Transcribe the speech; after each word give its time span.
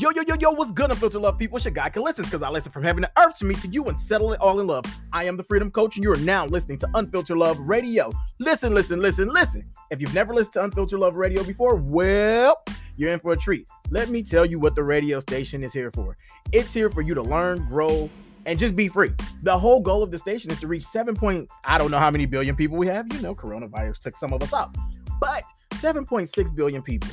Yo, 0.00 0.08
yo, 0.08 0.22
yo, 0.26 0.34
yo, 0.40 0.50
what's 0.52 0.72
good, 0.72 0.90
unfiltered 0.90 1.20
love 1.20 1.36
people? 1.36 1.58
It's 1.58 1.66
your 1.66 1.74
guy 1.74 1.90
Kelz 1.90 2.02
Lison 2.02 2.24
because 2.24 2.42
I 2.42 2.48
listen 2.48 2.72
from 2.72 2.82
heaven 2.82 3.02
to 3.02 3.10
earth 3.18 3.36
to 3.36 3.44
me 3.44 3.54
to 3.56 3.68
you 3.68 3.84
and 3.84 4.00
settle 4.00 4.32
it 4.32 4.40
all 4.40 4.58
in 4.58 4.66
love. 4.66 4.86
I 5.12 5.24
am 5.24 5.36
the 5.36 5.44
Freedom 5.44 5.70
Coach, 5.70 5.96
and 5.96 6.02
you 6.02 6.10
are 6.10 6.16
now 6.16 6.46
listening 6.46 6.78
to 6.78 6.88
Unfiltered 6.94 7.36
Love 7.36 7.58
Radio. 7.58 8.10
Listen, 8.38 8.72
listen, 8.72 9.02
listen, 9.02 9.28
listen. 9.28 9.62
If 9.90 10.00
you've 10.00 10.14
never 10.14 10.32
listened 10.32 10.54
to 10.54 10.64
Unfiltered 10.64 11.00
Love 11.00 11.16
Radio 11.16 11.44
before, 11.44 11.76
well, 11.76 12.64
you're 12.96 13.12
in 13.12 13.20
for 13.20 13.32
a 13.32 13.36
treat. 13.36 13.68
Let 13.90 14.08
me 14.08 14.22
tell 14.22 14.46
you 14.46 14.58
what 14.58 14.74
the 14.74 14.82
radio 14.82 15.20
station 15.20 15.62
is 15.62 15.74
here 15.74 15.90
for. 15.90 16.16
It's 16.50 16.72
here 16.72 16.88
for 16.88 17.02
you 17.02 17.12
to 17.12 17.22
learn, 17.22 17.68
grow, 17.68 18.08
and 18.46 18.58
just 18.58 18.74
be 18.74 18.88
free. 18.88 19.12
The 19.42 19.58
whole 19.58 19.80
goal 19.80 20.02
of 20.02 20.10
the 20.10 20.18
station 20.18 20.50
is 20.50 20.58
to 20.60 20.66
reach 20.66 20.86
7 20.86 21.14
point, 21.14 21.50
I 21.66 21.76
don't 21.76 21.90
know 21.90 21.98
how 21.98 22.10
many 22.10 22.24
billion 22.24 22.56
people 22.56 22.78
we 22.78 22.86
have. 22.86 23.06
You 23.12 23.20
know, 23.20 23.34
coronavirus 23.34 23.98
took 23.98 24.16
some 24.16 24.32
of 24.32 24.42
us 24.42 24.54
out, 24.54 24.74
but 25.20 25.42
7.6 25.72 26.56
billion 26.56 26.80
people, 26.80 27.10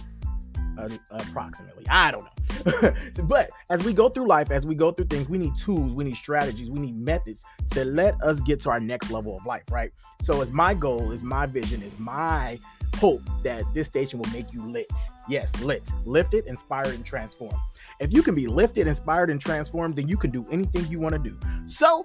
uh, 0.80 0.88
approximately. 1.12 1.86
I 1.90 2.12
don't 2.12 2.24
know. 2.24 2.47
but 3.24 3.50
as 3.70 3.84
we 3.84 3.94
go 3.94 4.10
through 4.10 4.28
life, 4.28 4.52
as 4.52 4.66
we 4.66 4.76
go 4.76 4.92
through 4.92 5.06
things, 5.06 5.30
we 5.30 5.38
need 5.38 5.56
tools, 5.58 5.94
we 5.94 6.04
need 6.04 6.16
strategies, 6.16 6.70
we 6.70 6.80
need 6.80 6.98
methods 6.98 7.44
to 7.72 7.86
let 7.86 8.22
us 8.24 8.40
get 8.42 8.62
to 8.62 8.70
our 8.70 8.80
next 8.80 9.12
level 9.12 9.38
of 9.38 9.46
life, 9.46 9.64
right? 9.72 9.92
So, 10.24 10.42
it's 10.42 10.52
my 10.52 10.74
goal, 10.74 11.12
is 11.12 11.22
my 11.22 11.46
vision, 11.46 11.82
is 11.82 11.98
my 11.98 12.60
hope 12.96 13.22
that 13.44 13.64
this 13.74 13.88
station 13.88 14.20
will 14.20 14.32
make 14.32 14.52
you 14.52 14.66
lit. 14.68 14.92
Yes, 15.30 15.62
lit, 15.62 15.84
lifted, 16.06 16.46
inspired, 16.48 16.88
and 16.88 17.06
transformed. 17.06 17.58
If 18.00 18.12
you 18.12 18.24
can 18.24 18.36
be 18.36 18.48
lifted, 18.48 18.88
inspired, 18.88 19.30
and 19.30 19.40
transformed, 19.40 19.96
then 19.96 20.08
you 20.08 20.18
can 20.18 20.32
do 20.32 20.46
anything 20.52 20.86
you 20.88 21.00
want 21.00 21.14
to 21.14 21.20
do. 21.20 21.38
So, 21.66 22.04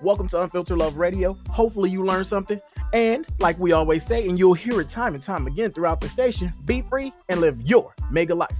welcome 0.00 0.28
to 0.28 0.42
Unfiltered 0.42 0.78
Love 0.78 0.96
Radio. 0.96 1.36
Hopefully, 1.50 1.90
you 1.90 2.04
learned 2.04 2.26
something. 2.26 2.60
And 2.92 3.26
like 3.38 3.58
we 3.58 3.72
always 3.72 4.04
say, 4.04 4.26
and 4.26 4.38
you'll 4.38 4.54
hear 4.54 4.80
it 4.80 4.90
time 4.90 5.14
and 5.14 5.22
time 5.22 5.46
again 5.46 5.70
throughout 5.70 6.00
the 6.00 6.08
station, 6.08 6.52
be 6.64 6.82
free 6.82 7.12
and 7.28 7.40
live 7.40 7.60
your 7.62 7.94
mega 8.10 8.34
life. 8.34 8.50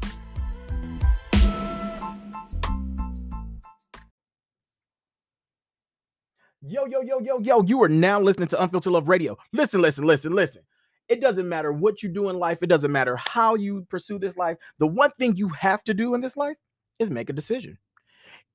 Yo, 6.63 6.85
yo, 6.85 7.01
yo, 7.01 7.19
yo, 7.21 7.39
yo, 7.41 7.63
you 7.63 7.83
are 7.83 7.89
now 7.89 8.21
listening 8.21 8.47
to 8.47 8.63
Unfiltered 8.63 8.93
Love 8.93 9.09
Radio. 9.09 9.35
Listen, 9.55 9.81
listen, 9.81 10.05
listen, 10.05 10.33
listen. 10.33 10.61
It 11.09 11.23
doesn't 11.23 11.49
matter 11.49 11.73
what 11.73 12.03
you 12.03 12.11
do 12.11 12.29
in 12.29 12.39
life, 12.39 12.63
it 12.63 12.67
doesn't 12.67 12.93
matter 12.93 13.17
how 13.17 13.55
you 13.55 13.87
pursue 13.89 14.19
this 14.19 14.37
life. 14.37 14.59
The 14.77 14.87
one 14.87 15.11
thing 15.19 15.37
you 15.37 15.49
have 15.49 15.83
to 15.85 15.95
do 15.95 16.13
in 16.13 16.21
this 16.21 16.37
life 16.37 16.59
is 16.99 17.11
make 17.11 17.31
a 17.31 17.33
decision. 17.33 17.79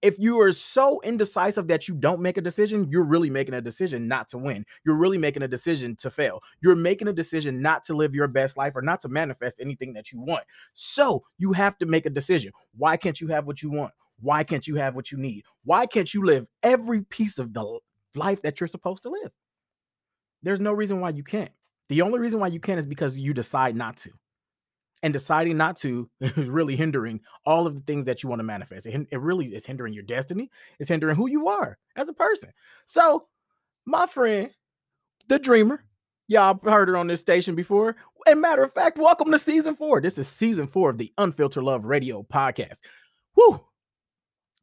If 0.03 0.19
you 0.19 0.39
are 0.39 0.51
so 0.51 1.01
indecisive 1.03 1.67
that 1.67 1.87
you 1.87 1.95
don't 1.95 2.21
make 2.21 2.37
a 2.37 2.41
decision, 2.41 2.87
you're 2.91 3.03
really 3.03 3.31
making 3.31 3.55
a 3.55 3.61
decision 3.61 4.07
not 4.07 4.29
to 4.29 4.37
win. 4.37 4.67
You're 4.85 4.97
really 4.97 5.17
making 5.17 5.41
a 5.41 5.47
decision 5.47 5.95
to 5.95 6.11
fail. 6.11 6.43
You're 6.61 6.75
making 6.75 7.07
a 7.07 7.13
decision 7.13 7.59
not 7.59 7.83
to 7.85 7.95
live 7.95 8.13
your 8.13 8.27
best 8.27 8.55
life 8.55 8.73
or 8.75 8.83
not 8.83 9.01
to 9.01 9.09
manifest 9.09 9.59
anything 9.59 9.93
that 9.93 10.11
you 10.11 10.19
want. 10.19 10.43
So 10.75 11.23
you 11.39 11.53
have 11.53 11.75
to 11.79 11.87
make 11.87 12.05
a 12.05 12.11
decision. 12.11 12.51
Why 12.77 12.97
can't 12.97 13.19
you 13.19 13.29
have 13.29 13.47
what 13.47 13.63
you 13.63 13.71
want? 13.71 13.93
Why 14.21 14.43
can't 14.43 14.67
you 14.67 14.75
have 14.75 14.93
what 14.93 15.11
you 15.11 15.17
need? 15.17 15.43
Why 15.63 15.87
can't 15.87 16.13
you 16.13 16.23
live 16.23 16.45
every 16.61 17.01
piece 17.01 17.39
of 17.39 17.51
the 17.51 17.79
life 18.15 18.41
that 18.41 18.59
you're 18.59 18.67
supposed 18.67 19.03
to 19.03 19.09
live. 19.09 19.31
There's 20.43 20.59
no 20.59 20.73
reason 20.73 21.01
why 21.01 21.09
you 21.09 21.23
can't. 21.23 21.51
The 21.89 22.01
only 22.01 22.19
reason 22.19 22.39
why 22.39 22.47
you 22.47 22.59
can't 22.59 22.79
is 22.79 22.85
because 22.85 23.17
you 23.17 23.33
decide 23.33 23.75
not 23.75 23.97
to. 23.97 24.11
And 25.03 25.13
deciding 25.13 25.57
not 25.57 25.77
to 25.77 26.09
is 26.19 26.49
really 26.49 26.75
hindering 26.75 27.19
all 27.45 27.67
of 27.67 27.75
the 27.75 27.81
things 27.81 28.05
that 28.05 28.23
you 28.23 28.29
want 28.29 28.39
to 28.39 28.43
manifest. 28.43 28.85
It, 28.85 29.07
it 29.11 29.19
really 29.19 29.47
is 29.53 29.65
hindering 29.65 29.93
your 29.93 30.03
destiny. 30.03 30.49
It's 30.79 30.89
hindering 30.89 31.15
who 31.15 31.27
you 31.27 31.47
are 31.47 31.77
as 31.95 32.09
a 32.09 32.13
person. 32.13 32.51
So, 32.85 33.27
my 33.85 34.07
friend, 34.07 34.49
the 35.27 35.37
dreamer, 35.37 35.83
y'all 36.27 36.59
heard 36.63 36.87
her 36.87 36.97
on 36.97 37.07
this 37.07 37.19
station 37.19 37.55
before. 37.55 37.95
And 38.25 38.41
matter 38.41 38.63
of 38.63 38.73
fact, 38.73 38.97
welcome 38.97 39.31
to 39.31 39.37
season 39.37 39.75
four. 39.75 40.01
This 40.01 40.17
is 40.17 40.27
season 40.27 40.67
four 40.67 40.89
of 40.89 40.97
the 40.97 41.13
Unfiltered 41.17 41.63
Love 41.63 41.85
Radio 41.85 42.23
podcast. 42.23 42.77
Woo! 43.35 43.61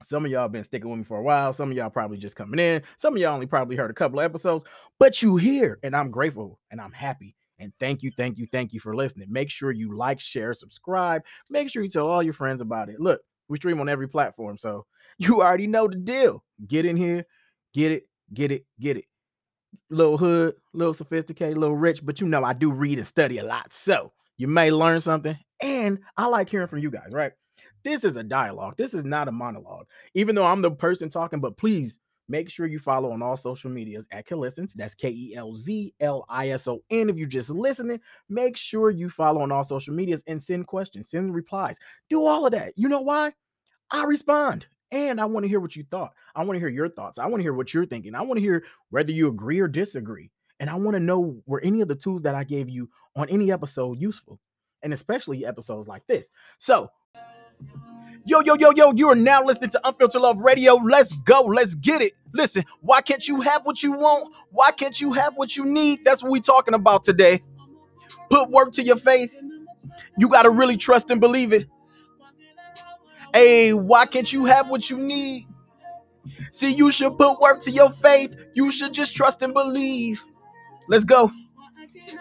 Some 0.02 0.24
of 0.24 0.30
y'all 0.30 0.48
been 0.48 0.64
sticking 0.64 0.90
with 0.90 0.98
me 0.98 1.04
for 1.04 1.18
a 1.18 1.22
while. 1.22 1.52
Some 1.52 1.70
of 1.70 1.76
y'all 1.76 1.90
probably 1.90 2.18
just 2.18 2.36
coming 2.36 2.60
in. 2.60 2.82
Some 2.96 3.14
of 3.14 3.20
y'all 3.20 3.34
only 3.34 3.46
probably 3.46 3.76
heard 3.76 3.90
a 3.90 3.94
couple 3.94 4.18
of 4.18 4.24
episodes, 4.24 4.64
but 4.98 5.22
you 5.22 5.36
here, 5.36 5.78
and 5.82 5.96
I'm 5.96 6.10
grateful 6.10 6.58
and 6.70 6.80
I'm 6.80 6.92
happy. 6.92 7.34
And 7.58 7.72
thank 7.78 8.02
you, 8.02 8.10
thank 8.16 8.38
you, 8.38 8.46
thank 8.50 8.72
you 8.72 8.80
for 8.80 8.96
listening. 8.96 9.28
Make 9.30 9.50
sure 9.50 9.70
you 9.70 9.96
like, 9.96 10.18
share, 10.18 10.52
subscribe. 10.52 11.22
Make 11.48 11.70
sure 11.70 11.82
you 11.82 11.88
tell 11.88 12.08
all 12.08 12.22
your 12.22 12.32
friends 12.32 12.60
about 12.60 12.88
it. 12.88 12.98
Look, 12.98 13.20
we 13.48 13.56
stream 13.56 13.80
on 13.80 13.88
every 13.88 14.08
platform, 14.08 14.56
so 14.56 14.86
you 15.18 15.42
already 15.42 15.66
know 15.66 15.86
the 15.88 15.96
deal. 15.96 16.42
Get 16.66 16.86
in 16.86 16.96
here, 16.96 17.24
get 17.72 17.92
it, 17.92 18.08
get 18.34 18.50
it, 18.50 18.64
get 18.80 18.96
it. 18.96 19.04
Little 19.90 20.18
hood, 20.18 20.54
little 20.74 20.94
sophisticated, 20.94 21.56
little 21.56 21.76
rich, 21.76 22.04
but 22.04 22.20
you 22.20 22.26
know 22.26 22.44
I 22.44 22.52
do 22.52 22.72
read 22.72 22.98
and 22.98 23.06
study 23.06 23.38
a 23.38 23.44
lot. 23.44 23.72
So 23.72 24.12
you 24.36 24.48
may 24.48 24.70
learn 24.70 25.00
something. 25.00 25.38
And 25.62 26.00
I 26.16 26.26
like 26.26 26.50
hearing 26.50 26.66
from 26.66 26.80
you 26.80 26.90
guys, 26.90 27.12
right? 27.12 27.32
This 27.84 28.04
is 28.04 28.16
a 28.16 28.22
dialogue. 28.22 28.74
This 28.76 28.94
is 28.94 29.04
not 29.04 29.28
a 29.28 29.32
monologue. 29.32 29.86
Even 30.14 30.34
though 30.34 30.44
I'm 30.44 30.62
the 30.62 30.70
person 30.70 31.08
talking, 31.08 31.40
but 31.40 31.56
please 31.56 31.98
make 32.28 32.50
sure 32.50 32.66
you 32.66 32.78
follow 32.78 33.12
on 33.12 33.22
all 33.22 33.36
social 33.36 33.70
medias 33.70 34.06
at 34.10 34.26
Kelzlison. 34.26 34.72
That's 34.74 34.94
K 34.94 35.10
E 35.10 35.34
L 35.36 35.54
Z 35.54 35.94
L 36.00 36.24
I 36.28 36.50
S 36.50 36.68
O 36.68 36.82
N. 36.90 37.10
If 37.10 37.16
you're 37.16 37.26
just 37.26 37.50
listening, 37.50 38.00
make 38.28 38.56
sure 38.56 38.90
you 38.90 39.10
follow 39.10 39.42
on 39.42 39.52
all 39.52 39.64
social 39.64 39.94
medias 39.94 40.22
and 40.26 40.42
send 40.42 40.66
questions, 40.66 41.10
send 41.10 41.34
replies, 41.34 41.76
do 42.08 42.24
all 42.24 42.46
of 42.46 42.52
that. 42.52 42.72
You 42.76 42.88
know 42.88 43.00
why? 43.00 43.32
I 43.90 44.04
respond. 44.04 44.66
And 44.90 45.20
I 45.20 45.24
want 45.24 45.44
to 45.44 45.48
hear 45.48 45.60
what 45.60 45.74
you 45.74 45.84
thought. 45.90 46.12
I 46.34 46.44
want 46.44 46.56
to 46.56 46.60
hear 46.60 46.68
your 46.68 46.88
thoughts. 46.88 47.18
I 47.18 47.26
want 47.26 47.36
to 47.36 47.42
hear 47.42 47.54
what 47.54 47.72
you're 47.72 47.86
thinking. 47.86 48.14
I 48.14 48.20
want 48.20 48.36
to 48.38 48.42
hear 48.42 48.64
whether 48.90 49.10
you 49.10 49.28
agree 49.28 49.58
or 49.58 49.66
disagree. 49.66 50.30
And 50.60 50.68
I 50.68 50.74
want 50.74 50.94
to 50.94 51.00
know 51.00 51.42
were 51.46 51.60
any 51.60 51.80
of 51.80 51.88
the 51.88 51.96
tools 51.96 52.22
that 52.22 52.34
I 52.34 52.44
gave 52.44 52.68
you 52.68 52.90
on 53.16 53.28
any 53.30 53.50
episode 53.50 54.00
useful, 54.00 54.38
and 54.82 54.92
especially 54.92 55.46
episodes 55.46 55.88
like 55.88 56.06
this. 56.06 56.26
So, 56.58 56.90
Yo, 58.24 58.40
yo, 58.40 58.54
yo, 58.54 58.70
yo, 58.76 58.92
you 58.94 59.08
are 59.08 59.16
now 59.16 59.42
listening 59.42 59.70
to 59.70 59.80
Unfiltered 59.84 60.22
Love 60.22 60.38
Radio. 60.38 60.74
Let's 60.74 61.12
go. 61.12 61.40
Let's 61.42 61.74
get 61.74 62.02
it. 62.02 62.12
Listen, 62.32 62.62
why 62.80 63.00
can't 63.00 63.26
you 63.26 63.40
have 63.40 63.66
what 63.66 63.82
you 63.82 63.92
want? 63.92 64.32
Why 64.50 64.70
can't 64.70 65.00
you 65.00 65.12
have 65.12 65.34
what 65.34 65.56
you 65.56 65.64
need? 65.64 66.04
That's 66.04 66.22
what 66.22 66.30
we're 66.30 66.40
talking 66.40 66.74
about 66.74 67.02
today. 67.02 67.42
Put 68.30 68.48
work 68.50 68.72
to 68.74 68.82
your 68.82 68.96
faith. 68.96 69.36
You 70.18 70.28
got 70.28 70.42
to 70.44 70.50
really 70.50 70.76
trust 70.76 71.10
and 71.10 71.20
believe 71.20 71.52
it. 71.52 71.66
Hey, 73.34 73.72
why 73.72 74.06
can't 74.06 74.32
you 74.32 74.44
have 74.44 74.70
what 74.70 74.88
you 74.88 74.98
need? 74.98 75.48
See, 76.52 76.72
you 76.72 76.90
should 76.90 77.18
put 77.18 77.40
work 77.40 77.60
to 77.62 77.70
your 77.70 77.90
faith. 77.90 78.36
You 78.54 78.70
should 78.70 78.92
just 78.92 79.16
trust 79.16 79.42
and 79.42 79.52
believe. 79.52 80.22
Let's 80.88 81.04
go. 81.04 81.32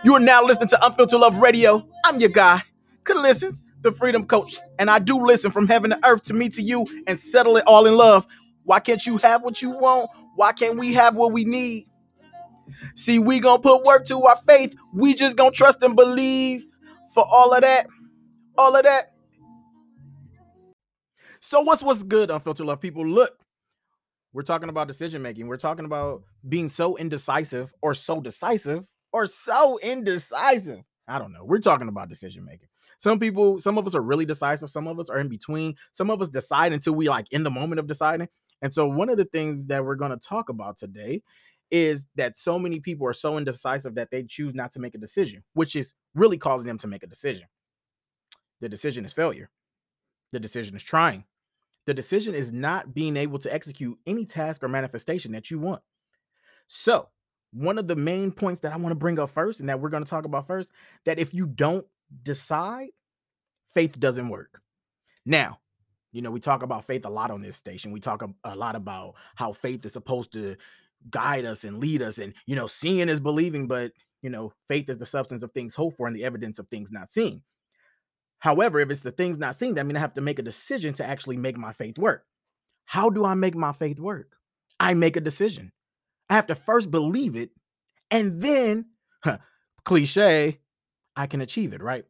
You 0.03 0.15
are 0.15 0.19
now 0.19 0.43
listening 0.43 0.69
to 0.69 0.85
Unfiltered 0.85 1.19
Love 1.19 1.37
Radio. 1.37 1.87
I'm 2.05 2.19
your 2.19 2.29
guy. 2.29 2.63
Kelz 3.03 3.21
Lison 3.21 3.53
the 3.81 3.91
Freedom 3.91 4.25
Coach, 4.25 4.59
and 4.79 4.89
I 4.89 4.99
do 4.99 5.17
listen 5.19 5.51
from 5.51 5.67
heaven 5.67 5.91
to 5.91 5.99
earth 6.05 6.23
to 6.25 6.33
me 6.33 6.49
to 6.49 6.61
you 6.61 6.85
and 7.07 7.19
settle 7.19 7.57
it 7.57 7.63
all 7.67 7.87
in 7.87 7.95
love. 7.95 8.27
Why 8.63 8.79
can't 8.79 9.05
you 9.05 9.17
have 9.17 9.41
what 9.43 9.61
you 9.61 9.71
want? 9.71 10.09
Why 10.35 10.51
can't 10.51 10.77
we 10.77 10.93
have 10.93 11.15
what 11.15 11.31
we 11.31 11.43
need? 11.45 11.87
See, 12.95 13.19
we 13.19 13.39
gonna 13.39 13.61
put 13.61 13.83
work 13.83 14.05
to 14.07 14.23
our 14.23 14.37
faith. 14.37 14.75
We 14.93 15.13
just 15.13 15.35
gonna 15.37 15.51
trust 15.51 15.83
and 15.83 15.95
believe 15.95 16.63
for 17.13 17.25
all 17.27 17.53
of 17.53 17.61
that. 17.61 17.87
All 18.57 18.75
of 18.75 18.83
that. 18.83 19.13
So 21.39 21.61
what's 21.61 21.83
what's 21.83 22.03
good, 22.03 22.29
unfiltered 22.29 22.65
love 22.65 22.79
people? 22.79 23.05
Look, 23.05 23.33
we're 24.33 24.43
talking 24.43 24.69
about 24.69 24.87
decision 24.87 25.21
making. 25.21 25.47
We're 25.47 25.57
talking 25.57 25.85
about 25.85 26.23
being 26.47 26.69
so 26.69 26.97
indecisive 26.97 27.73
or 27.81 27.93
so 27.93 28.21
decisive 28.21 28.85
or 29.11 29.25
so 29.25 29.79
indecisive. 29.79 30.81
I 31.07 31.19
don't 31.19 31.33
know. 31.33 31.43
We're 31.43 31.59
talking 31.59 31.87
about 31.89 32.09
decision 32.09 32.45
making. 32.45 32.67
Some 33.01 33.19
people, 33.19 33.59
some 33.59 33.79
of 33.79 33.87
us 33.87 33.95
are 33.95 34.01
really 34.01 34.25
decisive, 34.25 34.69
some 34.69 34.87
of 34.87 34.99
us 34.99 35.09
are 35.09 35.17
in 35.17 35.27
between. 35.27 35.75
Some 35.91 36.11
of 36.11 36.21
us 36.21 36.29
decide 36.29 36.71
until 36.71 36.93
we 36.93 37.09
like 37.09 37.25
in 37.31 37.41
the 37.41 37.49
moment 37.49 37.79
of 37.79 37.87
deciding. 37.87 38.29
And 38.61 38.71
so 38.71 38.87
one 38.87 39.09
of 39.09 39.17
the 39.17 39.25
things 39.25 39.65
that 39.67 39.83
we're 39.83 39.95
going 39.95 40.11
to 40.11 40.17
talk 40.17 40.49
about 40.49 40.77
today 40.77 41.23
is 41.71 42.05
that 42.15 42.37
so 42.37 42.59
many 42.59 42.79
people 42.79 43.07
are 43.07 43.13
so 43.13 43.37
indecisive 43.37 43.95
that 43.95 44.11
they 44.11 44.21
choose 44.23 44.53
not 44.53 44.71
to 44.73 44.79
make 44.79 44.93
a 44.93 44.99
decision, 44.99 45.43
which 45.53 45.75
is 45.75 45.95
really 46.13 46.37
causing 46.37 46.67
them 46.67 46.77
to 46.77 46.87
make 46.87 47.01
a 47.01 47.07
decision. 47.07 47.47
The 48.59 48.69
decision 48.69 49.03
is 49.03 49.13
failure. 49.13 49.49
The 50.31 50.39
decision 50.39 50.75
is 50.75 50.83
trying. 50.83 51.23
The 51.87 51.95
decision 51.95 52.35
is 52.35 52.51
not 52.51 52.93
being 52.93 53.17
able 53.17 53.39
to 53.39 53.51
execute 53.51 53.97
any 54.05 54.25
task 54.25 54.63
or 54.63 54.67
manifestation 54.67 55.31
that 55.31 55.49
you 55.49 55.57
want. 55.57 55.81
So, 56.67 57.09
one 57.51 57.79
of 57.79 57.87
the 57.87 57.95
main 57.95 58.31
points 58.31 58.61
that 58.61 58.73
I 58.73 58.77
want 58.77 58.89
to 58.89 58.95
bring 58.95 59.17
up 59.17 59.31
first 59.31 59.59
and 59.59 59.67
that 59.69 59.79
we're 59.79 59.89
going 59.89 60.03
to 60.03 60.09
talk 60.09 60.25
about 60.25 60.45
first 60.45 60.71
that 61.05 61.17
if 61.17 61.33
you 61.33 61.47
don't 61.47 61.85
decide, 62.23 62.89
faith 63.73 63.99
doesn't 63.99 64.29
work. 64.29 64.61
Now, 65.25 65.59
you 66.11 66.21
know, 66.21 66.31
we 66.31 66.39
talk 66.39 66.63
about 66.63 66.85
faith 66.85 67.05
a 67.05 67.09
lot 67.09 67.31
on 67.31 67.41
this 67.41 67.55
station. 67.55 67.91
We 67.91 67.99
talk 67.99 68.21
a, 68.21 68.29
a, 68.43 68.55
lot 68.55 68.75
about 68.75 69.15
how 69.35 69.53
faith 69.53 69.85
is 69.85 69.93
supposed 69.93 70.33
to 70.33 70.57
guide 71.09 71.45
us 71.45 71.63
and 71.63 71.77
lead 71.77 72.01
us. 72.01 72.17
And, 72.17 72.33
you 72.45 72.55
know, 72.55 72.67
seeing 72.67 73.07
is 73.07 73.19
believing, 73.19 73.67
but, 73.67 73.93
you 74.21 74.29
know, 74.29 74.51
faith 74.67 74.89
is 74.89 74.97
the 74.97 75.05
substance 75.05 75.43
of 75.43 75.51
things 75.53 75.73
hoped 75.73 75.97
for 75.97 76.07
and 76.07 76.15
the 76.15 76.25
evidence 76.25 76.59
of 76.59 76.67
things 76.67 76.91
not 76.91 77.11
seen. 77.11 77.43
However, 78.39 78.79
if 78.79 78.89
it's 78.89 79.01
the 79.01 79.11
things 79.11 79.37
not 79.37 79.57
seen, 79.57 79.75
that 79.75 79.85
means 79.85 79.97
I 79.97 80.01
have 80.01 80.15
to 80.15 80.21
make 80.21 80.39
a 80.39 80.43
decision 80.43 80.93
to 80.95 81.05
actually 81.05 81.37
make 81.37 81.57
my 81.57 81.73
faith 81.73 81.97
work. 81.97 82.25
How 82.85 83.09
do 83.09 83.23
I 83.23 83.35
make 83.35 83.55
my 83.55 83.71
faith 83.71 83.99
work? 83.99 84.31
I 84.79 84.95
make 84.95 85.15
a 85.15 85.21
decision. 85.21 85.71
I 86.29 86.35
have 86.35 86.47
to 86.47 86.55
first 86.55 86.89
believe 86.89 87.35
it, 87.35 87.51
and 88.09 88.41
then, 88.41 88.87
huh, 89.23 89.37
cliche, 89.85 90.60
I 91.15 91.27
can 91.27 91.41
achieve 91.41 91.73
it, 91.73 91.81
right? 91.81 92.05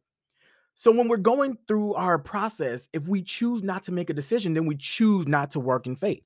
So 0.74 0.90
when 0.90 1.08
we're 1.08 1.18
going 1.18 1.58
through 1.68 1.94
our 1.94 2.18
process, 2.18 2.88
if 2.92 3.06
we 3.06 3.22
choose 3.22 3.62
not 3.62 3.82
to 3.84 3.92
make 3.92 4.10
a 4.10 4.14
decision, 4.14 4.54
then 4.54 4.66
we 4.66 4.76
choose 4.76 5.28
not 5.28 5.50
to 5.52 5.60
work 5.60 5.86
in 5.86 5.96
faith. 5.96 6.22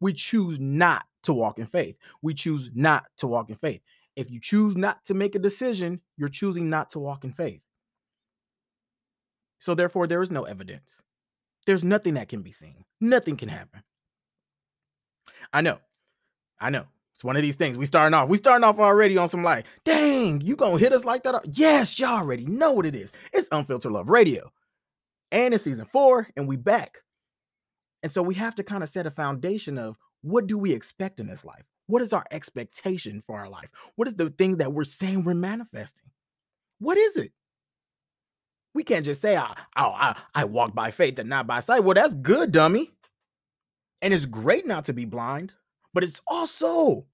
We 0.00 0.12
choose 0.12 0.58
not 0.60 1.04
to 1.22 1.32
walk 1.32 1.58
in 1.58 1.66
faith. 1.66 1.96
We 2.22 2.34
choose 2.34 2.70
not 2.74 3.04
to 3.18 3.26
walk 3.26 3.50
in 3.50 3.56
faith. 3.56 3.80
If 4.16 4.30
you 4.30 4.40
choose 4.40 4.76
not 4.76 5.04
to 5.06 5.14
make 5.14 5.34
a 5.34 5.38
decision, 5.38 6.00
you're 6.16 6.28
choosing 6.28 6.68
not 6.68 6.90
to 6.90 6.98
walk 6.98 7.24
in 7.24 7.32
faith. 7.32 7.62
So 9.58 9.74
therefore, 9.74 10.06
there 10.06 10.22
is 10.22 10.30
no 10.30 10.44
evidence. 10.44 11.02
There's 11.66 11.84
nothing 11.84 12.14
that 12.14 12.28
can 12.28 12.42
be 12.42 12.52
seen. 12.52 12.84
Nothing 13.00 13.36
can 13.36 13.48
happen. 13.48 13.82
I 15.52 15.60
know. 15.60 15.78
I 16.60 16.70
know. 16.70 16.86
It's 17.18 17.24
one 17.24 17.34
of 17.34 17.42
these 17.42 17.56
things. 17.56 17.76
We 17.76 17.84
starting 17.84 18.14
off. 18.14 18.28
We 18.28 18.38
starting 18.38 18.62
off 18.62 18.78
already 18.78 19.18
on 19.18 19.28
some 19.28 19.42
like, 19.42 19.66
dang, 19.84 20.40
you 20.40 20.54
gonna 20.54 20.78
hit 20.78 20.92
us 20.92 21.04
like 21.04 21.24
that? 21.24 21.34
Yes, 21.50 21.98
y'all 21.98 22.20
already 22.20 22.46
know 22.46 22.70
what 22.70 22.86
it 22.86 22.94
is. 22.94 23.10
It's 23.32 23.48
Unfiltered 23.50 23.90
Love 23.90 24.08
Radio. 24.08 24.52
And 25.32 25.52
it's 25.52 25.64
season 25.64 25.86
four, 25.86 26.28
and 26.36 26.46
we 26.46 26.54
back. 26.54 26.98
And 28.04 28.12
so 28.12 28.22
we 28.22 28.36
have 28.36 28.54
to 28.54 28.62
kind 28.62 28.84
of 28.84 28.88
set 28.88 29.04
a 29.04 29.10
foundation 29.10 29.78
of 29.78 29.96
what 30.22 30.46
do 30.46 30.56
we 30.56 30.72
expect 30.72 31.18
in 31.18 31.26
this 31.26 31.44
life? 31.44 31.64
What 31.88 32.02
is 32.02 32.12
our 32.12 32.24
expectation 32.30 33.20
for 33.26 33.36
our 33.36 33.48
life? 33.48 33.68
What 33.96 34.06
is 34.06 34.14
the 34.14 34.30
thing 34.30 34.58
that 34.58 34.72
we're 34.72 34.84
saying 34.84 35.24
we're 35.24 35.34
manifesting? 35.34 36.10
What 36.78 36.98
is 36.98 37.16
it? 37.16 37.32
We 38.74 38.84
can't 38.84 39.04
just 39.04 39.20
say, 39.20 39.36
I, 39.36 39.56
I, 39.74 40.14
I 40.36 40.44
walk 40.44 40.72
by 40.72 40.92
faith 40.92 41.18
and 41.18 41.28
not 41.28 41.48
by 41.48 41.58
sight. 41.58 41.82
Well, 41.82 41.94
that's 41.94 42.14
good, 42.14 42.52
dummy. 42.52 42.92
And 44.02 44.14
it's 44.14 44.26
great 44.26 44.66
not 44.66 44.84
to 44.84 44.92
be 44.92 45.04
blind 45.04 45.52
but 45.94 46.04
it's 46.04 46.20
also 46.26 47.06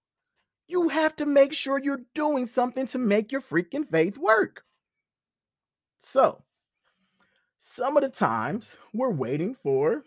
you 0.66 0.88
have 0.88 1.14
to 1.16 1.26
make 1.26 1.52
sure 1.52 1.78
you're 1.78 2.02
doing 2.14 2.46
something 2.46 2.86
to 2.88 2.98
make 2.98 3.30
your 3.30 3.42
freaking 3.42 3.88
faith 3.88 4.16
work. 4.16 4.64
So, 6.00 6.42
some 7.58 7.96
of 7.96 8.02
the 8.02 8.08
times 8.08 8.76
we're 8.92 9.10
waiting 9.10 9.56
for 9.62 10.04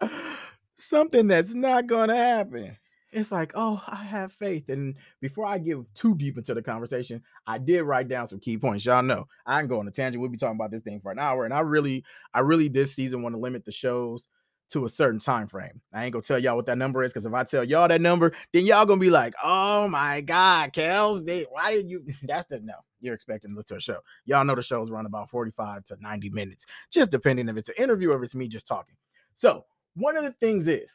something 0.74 1.26
that's 1.26 1.54
not 1.54 1.86
going 1.86 2.08
to 2.08 2.16
happen. 2.16 2.76
It's 3.12 3.32
like, 3.32 3.52
oh, 3.54 3.82
I 3.86 4.04
have 4.04 4.32
faith. 4.32 4.68
And 4.68 4.94
before 5.20 5.46
I 5.46 5.58
get 5.58 5.78
too 5.94 6.14
deep 6.14 6.36
into 6.36 6.52
the 6.52 6.60
conversation, 6.60 7.22
I 7.46 7.56
did 7.56 7.82
write 7.82 8.08
down 8.08 8.26
some 8.26 8.40
key 8.40 8.58
points. 8.58 8.84
Y'all 8.84 9.02
know 9.02 9.26
I 9.46 9.58
can 9.58 9.68
go 9.68 9.80
on 9.80 9.88
a 9.88 9.90
tangent. 9.90 10.20
We'll 10.20 10.30
be 10.30 10.36
talking 10.36 10.56
about 10.56 10.70
this 10.70 10.82
thing 10.82 11.00
for 11.00 11.12
an 11.12 11.18
hour. 11.18 11.44
And 11.44 11.54
I 11.54 11.60
really, 11.60 12.04
I 12.34 12.40
really 12.40 12.68
this 12.68 12.94
season 12.94 13.22
want 13.22 13.34
to 13.34 13.40
limit 13.40 13.64
the 13.64 13.72
shows 13.72 14.28
to 14.70 14.84
a 14.84 14.88
certain 14.88 15.20
time 15.20 15.46
frame. 15.46 15.80
I 15.92 16.04
ain't 16.04 16.12
gonna 16.12 16.22
tell 16.22 16.38
y'all 16.38 16.56
what 16.56 16.66
that 16.66 16.78
number 16.78 17.02
is 17.02 17.12
because 17.12 17.26
if 17.26 17.34
I 17.34 17.44
tell 17.44 17.64
y'all 17.64 17.88
that 17.88 18.00
number, 18.00 18.32
then 18.52 18.64
y'all 18.64 18.86
gonna 18.86 19.00
be 19.00 19.10
like, 19.10 19.34
"Oh 19.42 19.88
my 19.88 20.20
God, 20.20 20.72
Kels, 20.72 21.24
they, 21.24 21.44
why 21.50 21.70
did 21.70 21.88
you?" 21.88 22.04
That's 22.22 22.46
the 22.46 22.60
no. 22.60 22.74
You're 23.00 23.14
expecting 23.14 23.50
to 23.52 23.56
listen 23.56 23.68
to 23.68 23.76
a 23.76 23.80
show. 23.80 23.98
Y'all 24.24 24.44
know 24.44 24.54
the 24.54 24.62
shows 24.62 24.90
run 24.90 25.06
about 25.06 25.30
45 25.30 25.84
to 25.86 25.96
90 26.00 26.30
minutes, 26.30 26.66
just 26.90 27.10
depending 27.10 27.48
if 27.48 27.56
it's 27.56 27.68
an 27.68 27.76
interview 27.78 28.10
or 28.10 28.16
if 28.16 28.22
it's 28.24 28.34
me 28.34 28.48
just 28.48 28.66
talking. 28.66 28.96
So 29.34 29.64
one 29.94 30.16
of 30.16 30.24
the 30.24 30.32
things 30.32 30.66
is 30.66 30.92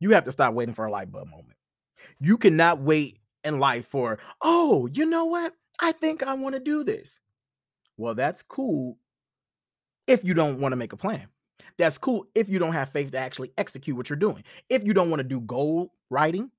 you 0.00 0.10
have 0.10 0.24
to 0.24 0.32
stop 0.32 0.54
waiting 0.54 0.74
for 0.74 0.86
a 0.86 0.90
light 0.90 1.10
bulb 1.10 1.28
moment. 1.28 1.56
You 2.20 2.36
cannot 2.36 2.80
wait 2.80 3.20
in 3.44 3.58
life 3.58 3.86
for, 3.86 4.18
oh, 4.42 4.88
you 4.92 5.06
know 5.06 5.26
what? 5.26 5.54
I 5.80 5.92
think 5.92 6.22
I 6.22 6.34
want 6.34 6.54
to 6.54 6.60
do 6.60 6.84
this. 6.84 7.20
Well, 7.96 8.14
that's 8.14 8.42
cool 8.42 8.98
if 10.06 10.24
you 10.24 10.34
don't 10.34 10.60
want 10.60 10.72
to 10.72 10.76
make 10.76 10.92
a 10.92 10.96
plan. 10.96 11.28
That's 11.78 11.98
cool 11.98 12.26
if 12.34 12.48
you 12.48 12.58
don't 12.58 12.72
have 12.72 12.90
faith 12.90 13.10
to 13.12 13.18
actually 13.18 13.52
execute 13.58 13.96
what 13.96 14.08
you're 14.08 14.16
doing. 14.16 14.44
If 14.68 14.84
you 14.84 14.94
don't 14.94 15.10
want 15.10 15.20
to 15.20 15.28
do 15.28 15.40
goal 15.40 15.92
writing, 16.10 16.50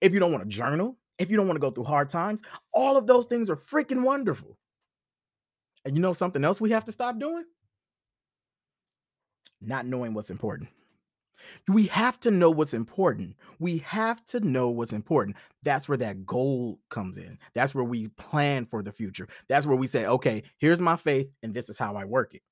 if 0.00 0.12
you 0.12 0.20
don't 0.20 0.32
want 0.32 0.44
to 0.44 0.50
journal, 0.50 0.96
if 1.18 1.30
you 1.30 1.36
don't 1.36 1.46
want 1.46 1.56
to 1.56 1.60
go 1.60 1.70
through 1.70 1.84
hard 1.84 2.10
times, 2.10 2.42
all 2.72 2.96
of 2.96 3.06
those 3.06 3.26
things 3.26 3.50
are 3.50 3.56
freaking 3.56 4.02
wonderful. 4.02 4.56
And 5.84 5.96
you 5.96 6.02
know 6.02 6.12
something 6.12 6.44
else 6.44 6.60
we 6.60 6.70
have 6.70 6.84
to 6.86 6.92
stop 6.92 7.18
doing? 7.18 7.44
Not 9.60 9.86
knowing 9.86 10.14
what's 10.14 10.30
important. 10.30 10.68
We 11.68 11.86
have 11.88 12.18
to 12.20 12.30
know 12.30 12.50
what's 12.50 12.74
important. 12.74 13.36
We 13.58 13.78
have 13.78 14.24
to 14.26 14.40
know 14.40 14.68
what's 14.68 14.92
important. 14.92 15.36
That's 15.62 15.88
where 15.88 15.98
that 15.98 16.24
goal 16.24 16.78
comes 16.90 17.18
in. 17.18 17.38
That's 17.54 17.74
where 17.74 17.84
we 17.84 18.08
plan 18.08 18.64
for 18.64 18.82
the 18.82 18.92
future. 18.92 19.28
That's 19.48 19.66
where 19.66 19.76
we 19.76 19.86
say, 19.86 20.06
okay, 20.06 20.42
here's 20.58 20.80
my 20.80 20.96
faith, 20.96 21.30
and 21.42 21.52
this 21.52 21.68
is 21.68 21.76
how 21.76 21.96
I 21.96 22.04
work 22.04 22.34
it. 22.34 22.42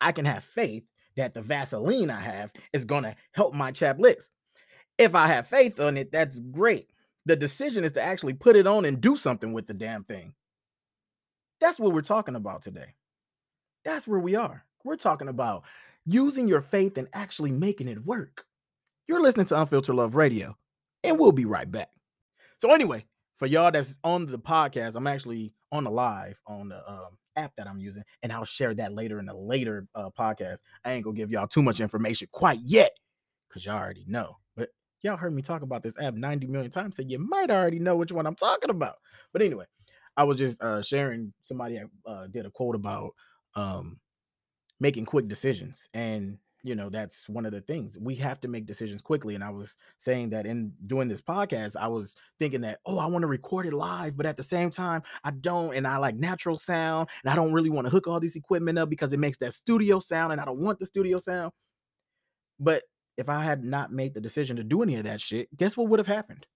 I 0.00 0.12
can 0.12 0.24
have 0.24 0.44
faith 0.44 0.84
that 1.16 1.34
the 1.34 1.42
Vaseline 1.42 2.10
I 2.10 2.20
have 2.20 2.52
is 2.72 2.84
going 2.84 3.04
to 3.04 3.16
help 3.32 3.54
my 3.54 3.72
chapped 3.72 4.00
lips. 4.00 4.30
If 4.98 5.14
I 5.14 5.26
have 5.26 5.46
faith 5.46 5.80
on 5.80 5.96
it, 5.96 6.12
that's 6.12 6.40
great. 6.40 6.88
The 7.26 7.36
decision 7.36 7.84
is 7.84 7.92
to 7.92 8.02
actually 8.02 8.34
put 8.34 8.56
it 8.56 8.66
on 8.66 8.84
and 8.84 9.00
do 9.00 9.16
something 9.16 9.52
with 9.52 9.66
the 9.66 9.74
damn 9.74 10.04
thing. 10.04 10.34
That's 11.60 11.78
what 11.78 11.92
we're 11.92 12.02
talking 12.02 12.36
about 12.36 12.62
today. 12.62 12.94
That's 13.84 14.06
where 14.06 14.20
we 14.20 14.34
are. 14.34 14.64
We're 14.84 14.96
talking 14.96 15.28
about 15.28 15.64
using 16.06 16.48
your 16.48 16.62
faith 16.62 16.96
and 16.96 17.08
actually 17.12 17.50
making 17.50 17.88
it 17.88 18.04
work. 18.04 18.44
You're 19.06 19.22
listening 19.22 19.46
to 19.46 19.60
Unfiltered 19.60 19.94
Love 19.94 20.14
Radio, 20.14 20.56
and 21.04 21.18
we'll 21.18 21.32
be 21.32 21.44
right 21.44 21.70
back. 21.70 21.90
So, 22.62 22.72
anyway, 22.72 23.04
for 23.40 23.46
y'all 23.46 23.72
that's 23.72 23.94
on 24.04 24.26
the 24.26 24.38
podcast, 24.38 24.96
I'm 24.96 25.06
actually 25.06 25.54
on 25.72 25.84
the 25.84 25.90
live 25.90 26.38
on 26.46 26.68
the 26.68 26.88
um, 26.88 27.16
app 27.36 27.52
that 27.56 27.66
I'm 27.66 27.80
using, 27.80 28.02
and 28.22 28.30
I'll 28.30 28.44
share 28.44 28.74
that 28.74 28.92
later 28.92 29.18
in 29.18 29.30
a 29.30 29.36
later 29.36 29.86
uh, 29.94 30.10
podcast. 30.10 30.58
I 30.84 30.92
ain't 30.92 31.04
gonna 31.04 31.16
give 31.16 31.30
y'all 31.30 31.48
too 31.48 31.62
much 31.62 31.80
information 31.80 32.28
quite 32.30 32.60
yet, 32.62 32.92
cause 33.50 33.64
y'all 33.64 33.78
already 33.78 34.04
know. 34.06 34.36
But 34.56 34.68
y'all 35.00 35.16
heard 35.16 35.34
me 35.34 35.40
talk 35.40 35.62
about 35.62 35.82
this 35.82 35.94
app 35.98 36.12
90 36.12 36.48
million 36.48 36.70
times, 36.70 36.96
so 36.96 37.02
you 37.02 37.18
might 37.18 37.50
already 37.50 37.78
know 37.78 37.96
which 37.96 38.12
one 38.12 38.26
I'm 38.26 38.36
talking 38.36 38.68
about. 38.68 38.96
But 39.32 39.40
anyway, 39.40 39.64
I 40.18 40.24
was 40.24 40.36
just 40.36 40.60
uh, 40.60 40.82
sharing. 40.82 41.32
Somebody 41.42 41.80
uh, 42.04 42.26
did 42.26 42.44
a 42.44 42.50
quote 42.50 42.74
about 42.74 43.12
um, 43.54 43.98
making 44.80 45.06
quick 45.06 45.28
decisions, 45.28 45.88
and 45.94 46.36
you 46.62 46.74
know 46.74 46.88
that's 46.88 47.28
one 47.28 47.46
of 47.46 47.52
the 47.52 47.60
things 47.62 47.96
we 47.98 48.14
have 48.14 48.40
to 48.40 48.48
make 48.48 48.66
decisions 48.66 49.00
quickly 49.00 49.34
and 49.34 49.42
i 49.42 49.50
was 49.50 49.76
saying 49.98 50.28
that 50.28 50.46
in 50.46 50.72
doing 50.86 51.08
this 51.08 51.20
podcast 51.20 51.76
i 51.76 51.86
was 51.86 52.14
thinking 52.38 52.60
that 52.60 52.80
oh 52.86 52.98
i 52.98 53.06
want 53.06 53.22
to 53.22 53.26
record 53.26 53.66
it 53.66 53.72
live 53.72 54.16
but 54.16 54.26
at 54.26 54.36
the 54.36 54.42
same 54.42 54.70
time 54.70 55.02
i 55.24 55.30
don't 55.30 55.74
and 55.74 55.86
i 55.86 55.96
like 55.96 56.14
natural 56.14 56.58
sound 56.58 57.08
and 57.22 57.32
i 57.32 57.36
don't 57.36 57.52
really 57.52 57.70
want 57.70 57.86
to 57.86 57.90
hook 57.90 58.06
all 58.06 58.20
this 58.20 58.36
equipment 58.36 58.78
up 58.78 58.90
because 58.90 59.12
it 59.12 59.20
makes 59.20 59.38
that 59.38 59.52
studio 59.52 59.98
sound 59.98 60.32
and 60.32 60.40
i 60.40 60.44
don't 60.44 60.60
want 60.60 60.78
the 60.78 60.86
studio 60.86 61.18
sound 61.18 61.50
but 62.58 62.82
if 63.16 63.28
i 63.28 63.42
had 63.42 63.64
not 63.64 63.92
made 63.92 64.12
the 64.12 64.20
decision 64.20 64.56
to 64.56 64.64
do 64.64 64.82
any 64.82 64.96
of 64.96 65.04
that 65.04 65.20
shit 65.20 65.48
guess 65.56 65.76
what 65.76 65.88
would 65.88 66.00
have 66.00 66.06
happened 66.06 66.46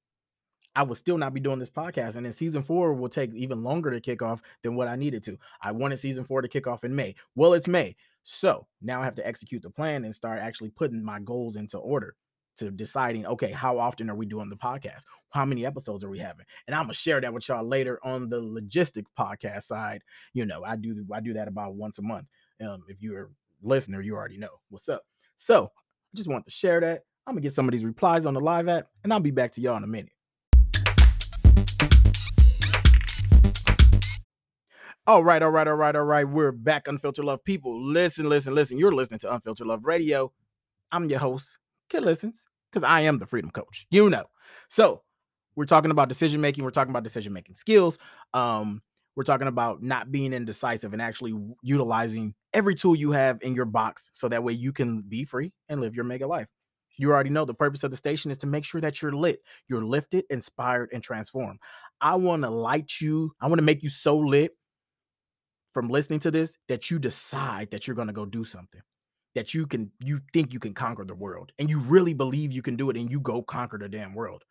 I 0.77 0.83
would 0.83 0.99
still 0.99 1.19
not 1.19 1.35
be 1.35 1.41
doing 1.41 1.59
this 1.59 1.71
podcast. 1.71 2.17
And 2.17 2.27
then 2.27 2.33
season 2.33 2.63
four 2.63 2.93
will 2.95 3.09
take 3.09 3.33
even 3.35 3.63
longer 3.63 3.91
to 3.91 4.01
kick 4.01 4.23
off 4.23 4.43
than 4.63 4.75
what 4.75 4.89
I 4.89 4.97
needed 4.97 5.23
to. 5.25 5.39
I 5.63 5.73
wanted 5.73 6.01
season 6.01 6.25
four 6.25 6.43
to 6.43 6.49
kick 6.49 6.67
off 6.67 6.85
in 6.85 6.95
May. 6.95 7.15
Well, 7.37 7.55
it's 7.55 7.69
May. 7.69 7.95
So 8.25 8.67
now 8.83 9.01
I 9.01 9.05
have 9.05 9.15
to 9.17 9.27
execute 9.27 9.63
the 9.63 9.71
plan 9.71 10.05
and 10.05 10.15
start 10.15 10.41
actually 10.41 10.71
putting 10.71 11.05
my 11.05 11.21
goals 11.21 11.57
into 11.57 11.79
order 11.79 12.17
to 12.57 12.71
deciding, 12.71 13.27
okay, 13.27 13.51
how 13.51 13.79
often 13.79 14.09
are 14.09 14.15
we 14.15 14.27
doing 14.27 14.49
the 14.49 14.57
podcast? 14.57 15.03
How 15.31 15.45
many 15.45 15.67
episodes 15.67 16.03
are 16.05 16.09
we 16.09 16.19
having? 16.19 16.47
And 16.67 16.75
I'm 16.75 16.85
gonna 16.85 16.95
share 16.95 17.21
that 17.21 17.33
with 17.33 17.49
y'all 17.49 17.67
later 17.67 18.01
on 18.03 18.29
the 18.29 18.41
logistic 18.41 19.05
podcast 19.19 19.65
side. 19.65 20.03
You 20.33 20.47
know, 20.47 20.65
I 20.65 20.77
do 20.77 21.05
I 21.13 21.21
do 21.21 21.35
that 21.35 21.49
about 21.49 21.75
once 21.75 21.99
a 21.99 22.03
month. 22.03 22.27
Um, 22.65 22.83
if 22.89 23.03
you're 23.03 23.25
a 23.25 23.29
listener, 23.63 24.01
you 24.01 24.15
already 24.15 24.39
know 24.39 24.61
what's 24.71 24.89
up. 24.89 25.05
So 25.37 25.65
I 25.67 26.17
just 26.17 26.29
want 26.29 26.47
to 26.47 26.51
share 26.51 26.81
that. 26.81 27.03
I'm 27.27 27.35
gonna 27.35 27.43
get 27.43 27.55
some 27.55 27.69
of 27.69 27.73
these 27.73 27.85
replies 27.85 28.25
on 28.25 28.35
the 28.35 28.41
live 28.41 28.69
app, 28.69 28.87
and 29.03 29.13
I'll 29.13 29.21
be 29.21 29.33
back 29.33 29.53
to 29.53 29.61
y'all 29.61 29.77
in 29.77 29.85
a 29.85 29.89
minute. 29.89 30.14
All 35.07 35.23
right, 35.23 35.43
all 35.43 35.51
right, 35.51 35.69
all 35.69 35.75
right, 35.75 35.95
all 35.95 36.03
right. 36.03 36.27
We're 36.27 36.51
back, 36.51 36.89
Unfiltered 36.89 37.27
Love 37.27 37.45
people. 37.45 37.79
Listen, 37.79 38.27
listen, 38.27 38.55
listen. 38.55 38.79
You're 38.79 38.91
listening 38.91 39.19
to 39.21 39.35
Unfiltered 39.35 39.67
Love 39.67 39.85
Radio. 39.85 40.33
I'm 40.93 41.11
your 41.11 41.19
host, 41.19 41.59
Kid 41.91 42.05
Listens, 42.05 42.47
because 42.73 42.85
I 42.85 43.03
am 43.03 43.19
the 43.19 43.27
freedom 43.27 43.51
coach. 43.51 43.87
You 43.91 44.09
know. 44.09 44.25
So 44.71 45.03
we're 45.57 45.67
talking 45.67 45.91
about 45.91 46.09
decision 46.09 46.41
making. 46.41 46.65
We're 46.65 46.71
talking 46.71 46.89
about 46.89 47.03
decision 47.03 47.35
making 47.35 47.57
skills. 47.57 47.99
Um, 48.33 48.81
we're 49.15 49.25
talking 49.25 49.47
about 49.47 49.83
not 49.83 50.11
being 50.11 50.33
indecisive 50.33 50.95
and 50.95 51.03
actually 51.03 51.35
utilizing 51.63 52.35
every 52.55 52.75
tool 52.75 52.97
you 52.97 53.11
have 53.11 53.43
in 53.43 53.55
your 53.55 53.67
box 53.67 54.09
so 54.15 54.31
that 54.31 54.43
way 54.43 54.55
you 54.55 54.73
can 54.73 55.03
be 55.03 55.27
free 55.27 55.53
and 55.69 55.83
live 55.83 55.95
your 55.95 56.05
mega 56.07 56.27
life. 56.27 56.49
You 56.97 57.13
already 57.13 57.29
know 57.29 57.45
the 57.45 57.53
purpose 57.53 57.85
of 57.85 57.91
the 57.91 57.99
station 57.99 58.31
is 58.31 58.39
to 58.39 58.47
make 58.47 58.65
sure 58.65 58.81
that 58.81 59.03
you're 59.03 59.13
lit, 59.13 59.41
you're 59.69 59.85
lifted, 59.85 60.25
inspired, 60.31 60.89
and 60.95 61.03
transformed. 61.03 61.59
I 62.01 62.15
want 62.15 62.43
to 62.45 62.49
light 62.49 62.91
you, 63.03 63.33
I 63.39 63.49
want 63.49 63.59
to 63.59 63.65
make 63.65 63.83
you 63.83 63.91
so 63.91 64.17
lit 64.17 64.53
from 65.75 65.89
listening 65.89 66.21
to 66.21 66.31
this 66.31 66.57
that 66.69 66.91
you 66.91 66.99
decide 66.99 67.71
that 67.73 67.87
you're 67.87 67.97
going 67.97 68.09
to 68.09 68.15
go 68.15 68.25
do 68.25 68.45
something 68.45 68.81
that 69.35 69.53
you 69.53 69.67
can 69.67 69.91
you 70.01 70.21
think 70.33 70.53
you 70.53 70.61
can 70.61 70.73
conquer 70.73 71.05
the 71.05 71.15
world 71.15 71.53
and 71.59 71.69
you 71.69 71.81
really 71.81 72.15
believe 72.15 72.53
you 72.53 72.63
can 72.63 72.77
do 72.77 72.89
it 72.89 72.97
and 72.97 73.11
you 73.11 73.21
go 73.21 73.43
conquer 73.43 73.77
the 73.77 73.89
damn 73.89 74.15
world. 74.15 74.45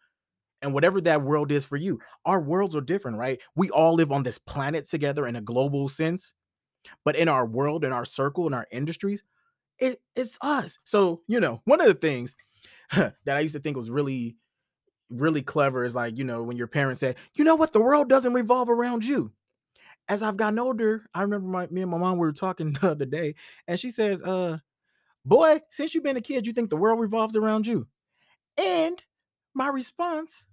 And 0.61 0.73
whatever 0.73 1.01
that 1.01 1.21
world 1.21 1.51
is 1.51 1.65
for 1.65 1.77
you 1.77 1.99
our 2.25 2.39
worlds 2.39 2.75
are 2.75 2.81
different 2.81 3.17
right? 3.17 3.39
We 3.55 3.69
all 3.69 3.95
live 3.95 4.11
on 4.11 4.23
this 4.23 4.37
planet 4.37 4.89
together 4.89 5.25
in 5.25 5.35
a 5.35 5.41
global 5.41 5.89
sense 5.89 6.33
but 7.05 7.15
in 7.15 7.29
our 7.29 7.45
world 7.45 7.85
in 7.85 7.93
our 7.93 8.05
circle 8.05 8.45
in 8.45 8.53
our 8.53 8.67
industries 8.71 9.23
it, 9.79 9.99
it's 10.15 10.37
us. 10.41 10.77
So 10.83 11.21
you 11.27 11.39
know 11.39 11.61
one 11.65 11.81
of 11.81 11.87
the 11.87 11.93
things 11.93 12.35
that 12.91 13.15
i 13.27 13.39
used 13.39 13.55
to 13.55 13.59
think 13.61 13.77
was 13.77 13.89
really 13.89 14.35
really 15.09 15.41
clever 15.41 15.83
is 15.83 15.95
like 15.95 16.17
you 16.17 16.23
know 16.23 16.43
when 16.43 16.57
your 16.57 16.67
parents 16.67 16.99
say 16.99 17.15
you 17.35 17.43
know 17.43 17.55
what? 17.55 17.71
The 17.73 17.81
world 17.81 18.09
doesn't 18.09 18.33
revolve 18.33 18.69
around 18.69 19.05
you 19.05 19.31
as 20.09 20.23
I've 20.23 20.37
gotten 20.37 20.59
older, 20.59 21.05
I 21.13 21.21
remember 21.21 21.47
my 21.47 21.67
me 21.67 21.81
and 21.81 21.91
my 21.91 21.97
mom 21.97 22.17
we 22.17 22.27
were 22.27 22.33
talking 22.33 22.73
the 22.81 22.91
other 22.91 23.05
day, 23.05 23.35
and 23.67 23.79
she 23.79 23.89
says, 23.89 24.21
"Uh, 24.21 24.59
boy, 25.25 25.61
since 25.71 25.95
you've 25.95 26.03
been 26.05 26.17
a 26.17 26.21
kid, 26.21 26.47
you 26.47 26.53
think 26.53 26.69
the 26.69 26.77
world 26.77 26.99
revolves 26.99 27.35
around 27.35 27.67
you." 27.67 27.87
And 28.57 29.01
my 29.55 29.69
response 29.69 30.45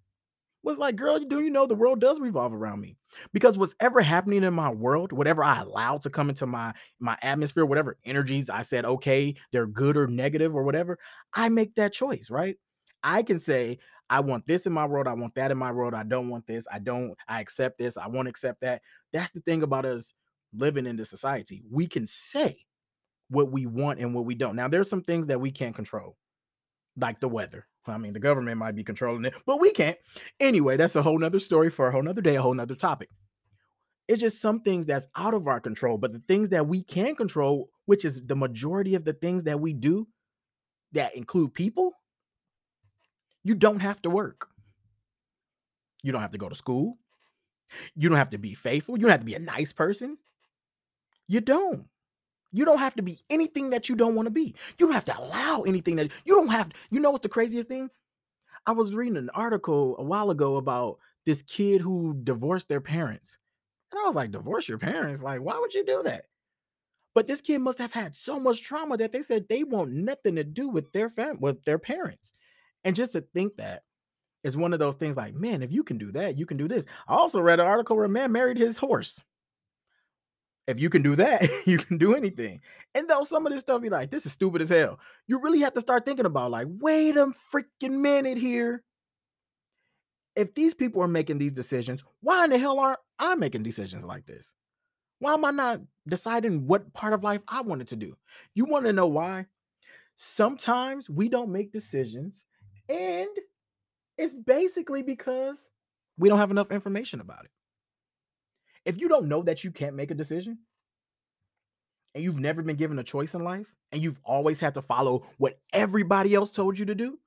was 0.63 0.79
like, 0.79 0.97
girl, 0.97 1.19
do 1.19 1.41
you 1.41 1.51
know 1.51 1.67
the 1.67 1.75
world 1.75 2.01
does 2.01 2.21
revolve 2.21 2.53
around 2.53 2.81
me? 2.81 2.97
Because 3.33 3.57
what's 3.57 3.75
ever 3.81 4.01
happening 4.03 4.43
in 4.45 4.53
my 4.55 4.71
world, 4.71 5.13
whatever 5.13 5.43
I 5.43 5.61
allow 5.61 5.99
to 5.99 6.11
come 6.11 6.29
into 6.29 6.47
my 6.47 6.75
my 7.01 7.17
atmosphere, 7.23 7.65
whatever 7.65 7.97
energies 8.05 8.51
I 8.51 8.63
said, 8.63 8.85
okay, 8.85 9.35
they're 9.53 9.67
good 9.67 9.97
or 9.97 10.07
negative 10.07 10.55
or 10.55 10.63
whatever, 10.63 10.99
I 11.35 11.49
make 11.49 11.75
that 11.77 11.93
choice, 11.93 12.31
right? 12.31 12.57
I 13.03 13.23
can 13.23 13.41
say, 13.41 13.79
I 14.11 14.21
want 14.21 14.47
this 14.47 14.67
in 14.67 14.73
my 14.73 14.87
world, 14.87 15.09
I 15.09 15.15
want 15.15 15.35
that 15.37 15.51
in 15.51 15.59
my 15.59 15.73
world, 15.73 15.95
I 15.95 16.03
don't 16.03 16.29
want 16.29 16.47
this, 16.47 16.65
I 16.71 16.79
don't, 16.79 17.15
I 17.29 17.41
accept 17.41 17.79
this, 17.79 17.97
I 17.97 18.09
won't 18.09 18.29
accept 18.29 18.61
that. 18.61 18.83
That's 19.13 19.31
the 19.31 19.41
thing 19.41 19.63
about 19.63 19.85
us 19.85 20.13
living 20.53 20.87
in 20.87 20.97
this 20.97 21.11
society. 21.11 21.63
We 21.71 21.87
can 21.87 22.07
say 22.07 22.59
what 23.29 23.53
we 23.53 23.67
want 23.67 24.01
and 24.01 24.15
what 24.15 24.25
we 24.25 24.35
don't. 24.35 24.57
Now, 24.57 24.69
there's 24.69 24.91
some 24.91 25.03
things 25.03 25.29
that 25.29 25.41
we 25.41 25.53
can't 25.53 25.75
control, 25.75 26.17
like 26.97 27.21
the 27.21 27.29
weather 27.29 27.67
I 27.87 27.99
mean, 27.99 28.13
the 28.13 28.21
government 28.21 28.59
might 28.59 28.75
be 28.75 28.85
controlling 28.85 29.25
it, 29.25 29.35
but 29.47 29.61
we 29.61 29.73
can't. 29.73 29.97
Anyway, 30.39 30.77
that's 30.77 30.97
a 30.97 31.03
whole 31.03 31.19
nother 31.19 31.39
story 31.39 31.71
for 31.71 31.89
a 31.89 31.93
whole 31.93 32.03
nother 32.03 32.21
day, 32.21 32.37
a 32.37 32.43
whole 32.43 32.55
nother 32.55 32.75
topic. 32.75 33.09
It's 34.09 34.21
just 34.21 34.41
some 34.41 34.61
things 34.61 34.87
that's 34.87 35.07
out 35.17 35.35
of 35.35 35.47
our 35.47 35.61
control, 35.61 35.97
but 35.97 36.13
the 36.13 36.23
things 36.27 36.49
that 36.51 36.67
we 36.67 36.83
can 36.83 37.15
control, 37.15 37.71
which 37.87 38.05
is 38.05 38.21
the 38.27 38.35
majority 38.35 38.95
of 38.95 39.05
the 39.05 39.13
things 39.13 39.45
that 39.45 39.61
we 39.61 39.73
do 39.73 40.09
that 40.93 41.15
include 41.15 41.55
people, 41.55 41.93
you 43.45 43.55
don't 43.55 43.81
have 43.81 44.03
to 44.03 44.11
work. 44.11 44.49
You 46.03 46.13
don't 46.13 46.23
have 46.23 46.33
to 46.33 46.39
go 46.39 46.49
to 46.49 46.55
school. 46.55 46.99
You 47.95 48.09
don't 48.09 48.19
have 48.19 48.31
to 48.31 48.39
be 48.39 48.55
faithful. 48.55 48.97
You 48.97 49.03
don't 49.03 49.11
have 49.11 49.21
to 49.21 49.27
be 49.27 49.35
a 49.35 49.41
nice 49.41 49.73
person. 49.73 50.19
You 51.29 51.41
don't. 51.41 51.87
You 52.53 52.65
don't 52.65 52.79
have 52.79 52.95
to 52.97 53.03
be 53.03 53.21
anything 53.31 53.71
that 53.71 53.89
you 53.89 53.95
don't 53.95 54.17
want 54.17 54.27
to 54.27 54.31
be. 54.31 54.55
You 54.79 54.87
don't 54.87 54.93
have 54.93 55.05
to 55.07 55.19
allow 55.19 55.63
anything 55.63 55.97
that 55.97 56.11
you 56.25 56.35
don't 56.35 56.49
have. 56.49 56.71
You 56.91 57.01
know 57.01 57.11
what's 57.11 57.23
the 57.23 57.29
craziest 57.29 57.69
thing? 57.69 57.91
I 58.67 58.73
was 58.73 58.95
reading 58.95 59.17
an 59.17 59.31
article 59.35 59.97
a 59.99 60.03
while 60.03 60.31
ago 60.31 60.57
about 60.57 60.99
this 61.27 61.43
kid 61.43 61.81
who 61.81 62.17
divorced 62.25 62.69
their 62.69 62.81
parents. 62.81 63.39
And 63.93 64.01
I 64.01 64.07
was 64.07 64.15
like, 64.15 64.31
divorce 64.31 64.69
your 64.69 64.79
parents? 64.79 65.23
Like, 65.23 65.41
why 65.41 65.59
would 65.59 65.75
you 65.75 65.85
do 65.85 66.03
that? 66.05 66.27
But 67.15 67.27
this 67.27 67.41
kid 67.41 67.61
must 67.61 67.79
have 67.79 67.93
had 67.93 68.15
so 68.15 68.39
much 68.39 68.63
trauma 68.63 68.97
that 68.97 69.13
they 69.13 69.23
said 69.23 69.49
they 69.49 69.65
want 69.65 69.91
nothing 69.91 70.37
to 70.37 70.45
do 70.45 70.69
with 70.69 70.93
their 70.93 71.11
fam 71.11 71.41
with 71.41 71.63
their 71.65 71.79
parents. 71.79 72.33
And 72.85 72.95
just 72.95 73.13
to 73.13 73.21
think 73.21 73.57
that 73.57 73.83
is 74.45 74.57
one 74.57 74.73
of 74.73 74.79
those 74.79 74.95
things 74.95 75.17
like, 75.17 75.35
man, 75.35 75.63
if 75.63 75.71
you 75.71 75.85
can 75.85 75.99
do 75.99 76.13
that, 76.13 76.39
you 76.39 76.47
can 76.47 76.57
do 76.57 76.69
this. 76.69 76.85
I 77.09 77.15
also 77.15 77.41
read 77.41 77.61
an 77.61 77.67
article 77.67 77.97
where 77.97 78.07
a 78.07 78.09
man 78.09 78.33
married 78.33 78.57
his 78.57 78.79
horse 78.79 79.21
if 80.71 80.79
you 80.79 80.89
can 80.89 81.03
do 81.03 81.17
that, 81.17 81.49
you 81.67 81.79
can 81.79 81.99
do 81.99 82.15
anything. 82.15 82.61
And 82.95 83.09
though 83.09 83.25
some 83.25 83.45
of 83.45 83.53
this 83.53 83.61
stuff 83.61 83.83
be 83.83 83.91
like, 83.91 84.11
this 84.11 84.25
is 84.25 84.33
stupid 84.33 84.63
as 84.63 84.69
hell, 84.69 84.99
you 85.27 85.41
really 85.41 85.61
have 85.61 85.75
to 85.75 85.81
start 85.81 86.07
thinking 86.07 86.27
about 86.27 86.51
like, 86.51 86.69
wait 86.69 87.17
a 87.17 87.33
freaking 87.53 88.01
minute 88.01 88.39
here. 88.39 88.83
If 90.37 90.55
these 90.55 90.75
people 90.75 91.03
are 91.03 91.09
making 91.09 91.39
these 91.39 91.53
decisions, 91.53 92.05
why 92.21 92.45
in 92.45 92.51
the 92.51 92.59
hell 92.59 92.79
aren't 92.79 93.01
I 93.19 93.35
making 93.35 93.65
decisions 93.65 94.05
like 94.05 94.27
this? 94.27 94.55
Why 95.19 95.35
am 95.35 95.45
I 95.45 95.51
not 95.51 95.81
deciding 96.09 96.67
what 96.67 96.93
part 96.95 97.13
of 97.13 97.25
life 97.25 97.43
I 97.49 97.61
wanted 97.61 97.89
to 97.89 97.97
do? 97.97 98.17
You 98.55 98.65
want 98.65 98.87
to 98.87 98.93
know 98.93 99.09
why? 99.09 99.47
Sometimes 100.15 101.11
we 101.11 101.29
don't 101.29 101.51
make 101.51 101.73
decisions, 101.73 102.45
and 102.89 103.29
it's 104.21 104.35
basically 104.35 105.03
because 105.03 105.59
we 106.19 106.29
don't 106.29 106.39
have 106.39 106.51
enough 106.51 106.71
information 106.71 107.21
about 107.21 107.47
it. 107.47 107.51
If 108.85 109.01
you 109.01 109.09
don't 109.09 109.29
know 109.29 109.43
that 109.43 109.65
you 109.65 109.71
can't 109.71 109.97
make 109.97 110.11
a 110.11 110.15
decision 110.15 110.59
and 112.15 112.23
you've 112.23 112.39
never 112.39 112.63
been 112.63 112.77
given 112.77 112.99
a 112.99 113.05
choice 113.05 113.35
in 113.35 113.43
life 113.43 113.67
and 113.93 114.03
you've 114.03 114.21
always 114.23 114.61
had 114.61 114.75
to 114.75 114.83
follow 114.83 115.25
what 115.39 115.59
everybody 115.73 116.35
else 116.35 116.51
told 116.51 116.79
you 116.79 116.85
to 116.85 116.95
do, 116.95 117.19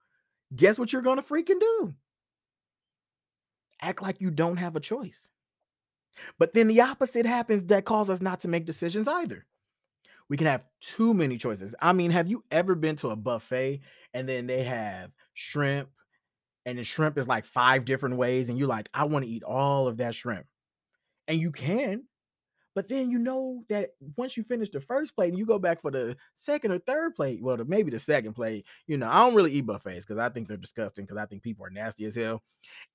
guess 0.55 0.77
what 0.77 0.93
you're 0.93 1.01
going 1.01 1.17
to 1.17 1.23
freaking 1.23 1.59
do? 1.59 1.93
Act 3.81 4.03
like 4.03 4.21
you 4.21 4.29
don't 4.29 4.57
have 4.57 4.75
a 4.75 4.79
choice. 4.79 5.29
But 6.37 6.53
then 6.53 6.67
the 6.67 6.81
opposite 6.81 7.25
happens 7.25 7.63
that 7.63 7.85
causes 7.85 8.17
us 8.17 8.21
not 8.21 8.39
to 8.41 8.47
make 8.47 8.67
decisions 8.67 9.07
either. 9.07 9.47
We 10.29 10.37
can 10.37 10.45
have 10.45 10.63
too 10.79 11.15
many 11.15 11.39
choices. 11.39 11.73
I 11.81 11.91
mean, 11.91 12.11
have 12.11 12.27
you 12.27 12.43
ever 12.51 12.75
been 12.75 12.95
to 12.97 13.09
a 13.09 13.15
buffet 13.15 13.81
and 14.13 14.29
then 14.29 14.45
they 14.45 14.63
have 14.63 15.09
shrimp 15.33 15.89
and 16.65 16.77
the 16.77 16.83
shrimp 16.83 17.17
is 17.17 17.27
like 17.27 17.45
five 17.45 17.85
different 17.85 18.17
ways 18.17 18.49
and 18.49 18.57
you're 18.57 18.67
like, 18.67 18.89
I 18.93 19.05
want 19.05 19.25
to 19.25 19.31
eat 19.31 19.43
all 19.43 19.87
of 19.87 19.97
that 19.97 20.15
shrimp 20.15 20.45
and 21.27 21.39
you 21.39 21.51
can. 21.51 22.03
But 22.75 22.89
then 22.89 23.11
you 23.11 23.19
know 23.19 23.63
that 23.69 23.91
once 24.17 24.35
you 24.35 24.43
finish 24.43 24.71
the 24.71 24.81
first 24.81 25.15
plate 25.15 25.29
and 25.29 25.37
you 25.37 25.45
go 25.45 25.59
back 25.59 25.81
for 25.81 25.91
the 25.91 26.17
second 26.33 26.71
or 26.71 26.79
third 26.79 27.15
plate, 27.15 27.39
well, 27.41 27.55
the, 27.55 27.65
maybe 27.65 27.91
the 27.91 27.99
second 27.99 28.33
plate, 28.33 28.65
you 28.87 28.97
know, 28.97 29.07
I 29.07 29.19
don't 29.19 29.35
really 29.35 29.51
eat 29.51 29.67
buffets 29.67 30.05
because 30.05 30.17
I 30.17 30.29
think 30.29 30.47
they're 30.47 30.57
disgusting 30.57 31.05
because 31.05 31.17
I 31.17 31.27
think 31.27 31.43
people 31.43 31.65
are 31.65 31.69
nasty 31.69 32.05
as 32.05 32.15
hell. 32.15 32.41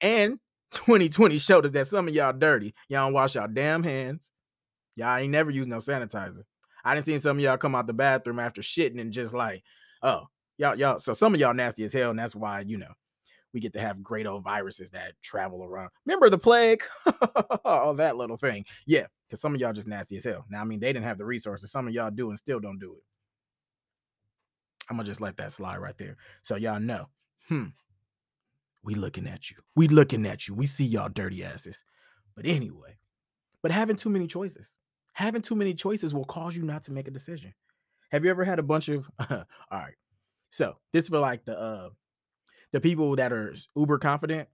And 0.00 0.40
2020 0.72 1.38
showed 1.38 1.64
us 1.64 1.70
that 1.72 1.86
some 1.86 2.08
of 2.08 2.14
y'all 2.14 2.32
dirty. 2.32 2.74
Y'all 2.88 3.06
don't 3.06 3.12
wash 3.12 3.36
y'all 3.36 3.48
damn 3.48 3.82
hands. 3.84 4.30
Y'all 4.96 5.16
ain't 5.16 5.30
never 5.30 5.50
used 5.50 5.68
no 5.68 5.78
sanitizer. 5.78 6.42
I 6.84 6.94
didn't 6.94 7.06
see 7.06 7.18
some 7.18 7.36
of 7.36 7.42
y'all 7.42 7.56
come 7.56 7.76
out 7.76 7.86
the 7.86 7.92
bathroom 7.92 8.40
after 8.40 8.62
shitting 8.62 9.00
and 9.00 9.12
just 9.12 9.32
like, 9.32 9.62
oh, 10.02 10.24
y'all, 10.56 10.74
y'all. 10.76 10.98
So 10.98 11.14
some 11.14 11.34
of 11.34 11.40
y'all 11.40 11.54
nasty 11.54 11.84
as 11.84 11.92
hell, 11.92 12.10
and 12.10 12.18
that's 12.18 12.34
why 12.34 12.60
you 12.60 12.78
know 12.78 12.92
we 13.52 13.60
get 13.60 13.72
to 13.72 13.80
have 13.80 14.02
great 14.02 14.26
old 14.26 14.44
viruses 14.44 14.90
that 14.90 15.12
travel 15.22 15.64
around. 15.64 15.90
Remember 16.04 16.30
the 16.30 16.38
plague? 16.38 16.82
All 17.64 17.94
that 17.96 18.16
little 18.16 18.36
thing. 18.36 18.64
Yeah, 18.86 19.06
because 19.26 19.40
some 19.40 19.54
of 19.54 19.60
y'all 19.60 19.72
just 19.72 19.86
nasty 19.86 20.16
as 20.16 20.24
hell. 20.24 20.44
Now, 20.50 20.60
I 20.60 20.64
mean, 20.64 20.80
they 20.80 20.92
didn't 20.92 21.06
have 21.06 21.18
the 21.18 21.24
resources. 21.24 21.72
Some 21.72 21.88
of 21.88 21.94
y'all 21.94 22.10
do 22.10 22.30
and 22.30 22.38
still 22.38 22.60
don't 22.60 22.78
do 22.78 22.94
it. 22.94 23.02
I'm 24.90 24.96
gonna 24.96 25.06
just 25.06 25.20
let 25.20 25.36
that 25.36 25.52
slide 25.52 25.78
right 25.78 25.96
there. 25.98 26.16
So 26.42 26.56
y'all 26.56 26.80
know. 26.80 27.08
Hmm. 27.48 27.66
We 28.82 28.94
looking 28.94 29.26
at 29.26 29.50
you. 29.50 29.56
We 29.76 29.88
looking 29.88 30.26
at 30.26 30.48
you. 30.48 30.54
We 30.54 30.66
see 30.66 30.86
y'all 30.86 31.10
dirty 31.10 31.44
asses. 31.44 31.84
But 32.34 32.46
anyway, 32.46 32.98
but 33.62 33.70
having 33.70 33.96
too 33.96 34.10
many 34.10 34.26
choices. 34.26 34.70
Having 35.12 35.42
too 35.42 35.56
many 35.56 35.74
choices 35.74 36.14
will 36.14 36.24
cause 36.24 36.56
you 36.56 36.62
not 36.62 36.84
to 36.84 36.92
make 36.92 37.08
a 37.08 37.10
decision. 37.10 37.52
Have 38.10 38.24
you 38.24 38.30
ever 38.30 38.44
had 38.44 38.58
a 38.58 38.62
bunch 38.62 38.88
of 38.88 39.10
all 39.30 39.44
right. 39.72 39.94
So 40.50 40.76
this 40.92 41.08
for 41.08 41.18
like 41.18 41.44
the 41.44 41.58
uh 41.58 41.88
the 42.72 42.80
people 42.80 43.16
that 43.16 43.32
are 43.32 43.54
uber 43.76 43.98
confident 43.98 44.48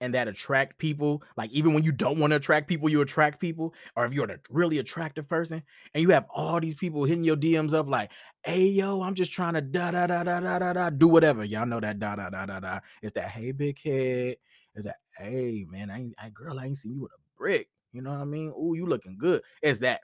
and 0.00 0.14
that 0.14 0.28
attract 0.28 0.78
people, 0.78 1.22
like 1.36 1.50
even 1.50 1.74
when 1.74 1.84
you 1.84 1.92
don't 1.92 2.18
want 2.18 2.30
to 2.30 2.36
attract 2.36 2.68
people, 2.68 2.88
you 2.88 3.00
attract 3.00 3.40
people, 3.40 3.74
or 3.96 4.04
if 4.04 4.14
you're 4.14 4.30
a 4.30 4.38
really 4.50 4.78
attractive 4.78 5.28
person 5.28 5.62
and 5.94 6.02
you 6.02 6.10
have 6.10 6.26
all 6.32 6.60
these 6.60 6.74
people 6.74 7.04
hitting 7.04 7.24
your 7.24 7.36
DMs 7.36 7.74
up 7.74 7.88
like, 7.88 8.10
hey 8.44 8.66
yo, 8.66 9.02
I'm 9.02 9.14
just 9.14 9.32
trying 9.32 9.54
to 9.54 9.60
da 9.60 9.90
da 9.90 10.06
da 10.06 10.22
da 10.22 10.40
da 10.40 10.58
da 10.58 10.72
da 10.72 10.90
do 10.90 11.08
whatever. 11.08 11.44
Y'all 11.44 11.66
know 11.66 11.80
that 11.80 11.98
da 11.98 12.16
da 12.16 12.30
da 12.30 12.46
da 12.46 12.60
da. 12.60 12.80
It's 13.02 13.12
that 13.14 13.28
hey 13.28 13.52
big 13.52 13.80
head. 13.82 14.36
It's 14.74 14.86
that 14.86 14.96
hey 15.16 15.66
man, 15.68 15.90
I 15.90 15.98
ain't 16.00 16.14
I 16.18 16.30
girl, 16.30 16.58
I 16.58 16.66
ain't 16.66 16.78
seen 16.78 16.94
you 16.94 17.02
with 17.02 17.12
a 17.12 17.20
brick. 17.36 17.68
You 17.92 18.02
know 18.02 18.12
what 18.12 18.20
I 18.20 18.24
mean? 18.24 18.52
Oh, 18.56 18.74
you 18.74 18.86
looking 18.86 19.16
good. 19.18 19.42
It's 19.62 19.80
that. 19.80 20.02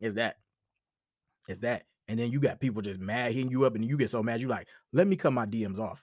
It's 0.00 0.14
that. 0.16 0.36
It's 1.48 1.60
that. 1.60 1.84
And 2.08 2.18
then 2.18 2.32
you 2.32 2.40
got 2.40 2.58
people 2.58 2.82
just 2.82 2.98
mad 2.98 3.32
hitting 3.34 3.50
you 3.52 3.64
up, 3.64 3.76
and 3.76 3.84
you 3.84 3.96
get 3.96 4.10
so 4.10 4.22
mad, 4.22 4.40
you 4.40 4.48
like, 4.48 4.66
let 4.92 5.06
me 5.06 5.16
cut 5.16 5.32
my 5.32 5.46
DMs 5.46 5.78
off 5.78 6.02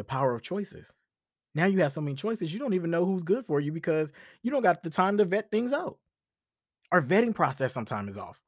the 0.00 0.04
power 0.04 0.34
of 0.34 0.42
choices. 0.42 0.90
Now 1.54 1.66
you 1.66 1.80
have 1.80 1.92
so 1.92 2.00
many 2.00 2.16
choices, 2.16 2.52
you 2.52 2.58
don't 2.58 2.74
even 2.74 2.90
know 2.90 3.04
who's 3.04 3.22
good 3.22 3.44
for 3.44 3.60
you 3.60 3.70
because 3.70 4.12
you 4.42 4.50
don't 4.50 4.62
got 4.62 4.82
the 4.82 4.90
time 4.90 5.18
to 5.18 5.24
vet 5.26 5.50
things 5.50 5.72
out. 5.74 5.98
Our 6.90 7.02
vetting 7.02 7.34
process 7.34 7.74
sometimes 7.74 8.12
is 8.12 8.18
off 8.18 8.40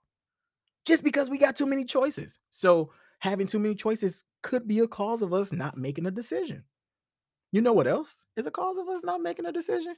just 0.87 1.05
because 1.05 1.29
we 1.29 1.39
got 1.39 1.57
too 1.57 1.67
many 1.67 1.85
choices. 1.85 2.39
So, 2.51 2.91
having 3.19 3.47
too 3.47 3.59
many 3.59 3.75
choices 3.75 4.25
could 4.43 4.67
be 4.67 4.81
a 4.81 4.89
cause 4.89 5.21
of 5.21 5.33
us 5.33 5.53
not 5.53 5.77
making 5.77 6.07
a 6.07 6.11
decision. 6.11 6.65
You 7.53 7.61
know 7.61 7.75
what 7.75 7.87
else 7.87 8.25
is 8.37 8.47
a 8.47 8.51
cause 8.51 8.79
of 8.79 8.89
us 8.89 9.03
not 9.05 9.21
making 9.21 9.47
a 9.47 9.53
decision? 9.53 9.95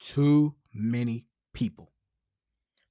Too 0.00 0.54
many 0.72 1.26
people. 1.52 1.92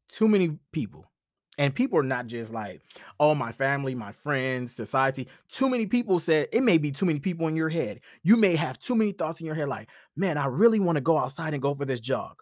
Too 0.10 0.28
many 0.28 0.60
people 0.72 1.12
and 1.58 1.74
people 1.74 1.98
are 1.98 2.04
not 2.04 2.28
just 2.28 2.52
like, 2.52 2.82
oh, 3.20 3.34
my 3.34 3.52
family, 3.52 3.96
my 3.96 4.12
friends, 4.12 4.76
society. 4.76 5.28
Too 5.50 5.70
many 5.70 5.86
people 5.86 6.20
said 6.20 6.50
it 6.52 6.62
may 6.62 6.78
be 6.78 6.92
too 6.92 7.06
many 7.06 7.20
people 7.20 7.48
in 7.48 7.56
your 7.56 7.70
head. 7.70 8.02
You 8.24 8.36
may 8.36 8.56
have 8.56 8.80
too 8.80 8.96
many 8.96 9.12
thoughts 9.14 9.40
in 9.40 9.46
your 9.46 9.56
head, 9.56 9.70
like, 9.70 9.90
man, 10.16 10.38
I 10.38 10.48
really 10.48 10.80
want 10.80 10.98
to 10.98 11.02
go 11.02 11.18
outside 11.18 11.54
and 11.54 11.62
go 11.62 11.74
for 11.74 11.86
this 11.86 12.00
jog. 12.00 12.42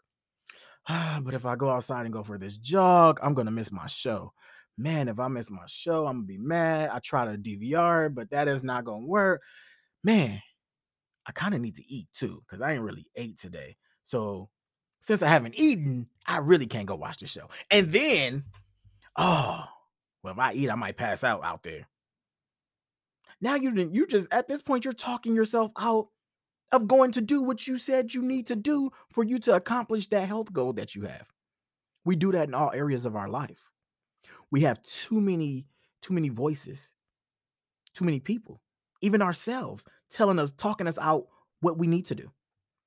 but 0.88 1.34
if 1.34 1.46
I 1.46 1.56
go 1.56 1.70
outside 1.70 2.06
and 2.06 2.14
go 2.14 2.24
for 2.24 2.38
this 2.38 2.58
jog, 2.58 3.20
I'm 3.22 3.34
gonna 3.34 3.52
miss 3.52 3.72
my 3.72 3.88
show. 3.88 4.34
Man, 4.78 5.08
if 5.08 5.20
I 5.20 5.28
miss 5.28 5.50
my 5.50 5.66
show, 5.68 6.08
I'm 6.08 6.18
gonna 6.18 6.26
be 6.26 6.38
mad. 6.38 6.90
I 6.92 7.00
try 7.00 7.26
to 7.26 7.38
DVR, 7.38 8.14
but 8.14 8.32
that 8.32 8.48
is 8.48 8.64
not 8.64 8.86
gonna 8.86 9.06
work. 9.06 9.42
Man, 10.04 10.42
I 11.26 11.32
kind 11.32 11.54
of 11.54 11.62
need 11.62 11.76
to 11.76 11.92
eat 11.92 12.08
too, 12.14 12.42
because 12.46 12.62
I 12.62 12.74
ain't 12.74 12.82
really 12.82 13.06
ate 13.16 13.38
today. 13.38 13.78
So 14.06 14.50
since 15.02 15.22
I 15.22 15.28
haven't 15.28 15.56
eaten, 15.58 16.08
I 16.26 16.38
really 16.38 16.66
can't 16.66 16.88
go 16.88 16.96
watch 16.96 17.18
the 17.18 17.28
show. 17.28 17.50
And 17.72 17.92
then 17.92 18.44
oh, 19.18 19.66
well, 20.24 20.34
if 20.34 20.40
I 20.40 20.54
eat, 20.54 20.70
I 20.70 20.76
might 20.76 20.98
pass 20.98 21.24
out 21.24 21.44
out 21.44 21.64
there. 21.64 21.88
Now 23.42 23.56
you 23.56 23.72
didn't, 23.72 23.94
you 23.94 24.08
just 24.08 24.28
at 24.32 24.48
this 24.48 24.62
point 24.62 24.86
you're 24.86 24.94
talking 24.94 25.36
yourself 25.36 25.72
out 25.78 26.08
of 26.72 26.88
going 26.88 27.12
to 27.12 27.22
do 27.22 27.42
what 27.42 27.68
you 27.68 27.78
said 27.78 28.14
you 28.14 28.22
need 28.22 28.48
to 28.48 28.56
do 28.56 28.90
for 29.12 29.24
you 29.24 29.38
to 29.40 29.56
accomplish 29.56 30.08
that 30.10 30.28
health 30.28 30.52
goal 30.54 30.74
that 30.74 30.96
you 30.96 31.04
have. 31.04 31.28
We 32.06 32.16
do 32.16 32.32
that 32.32 32.48
in 32.48 32.54
all 32.54 32.72
areas 32.74 33.06
of 33.06 33.16
our 33.16 33.30
life. 33.30 33.60
We 34.50 34.62
have 34.62 34.82
too 34.82 35.20
many 35.20 35.68
too 36.02 36.14
many 36.14 36.30
voices, 36.30 36.94
too 37.94 38.06
many 38.06 38.20
people, 38.20 38.62
even 39.02 39.22
ourselves 39.22 39.86
telling 40.10 40.38
us 40.38 40.54
talking 40.58 40.88
us 40.88 40.98
out 41.00 41.28
what 41.62 41.78
we 41.78 41.88
need 41.88 42.06
to 42.08 42.16
do. 42.16 42.32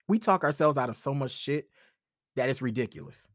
We 0.09 0.18
talk 0.18 0.45
ourselves 0.45 0.76
out 0.76 0.88
of 0.88 0.97
so 0.97 1.14
much 1.14 1.33
shit 1.33 1.68
that 2.37 2.49
it's 2.49 2.62
ridiculous. 2.62 3.26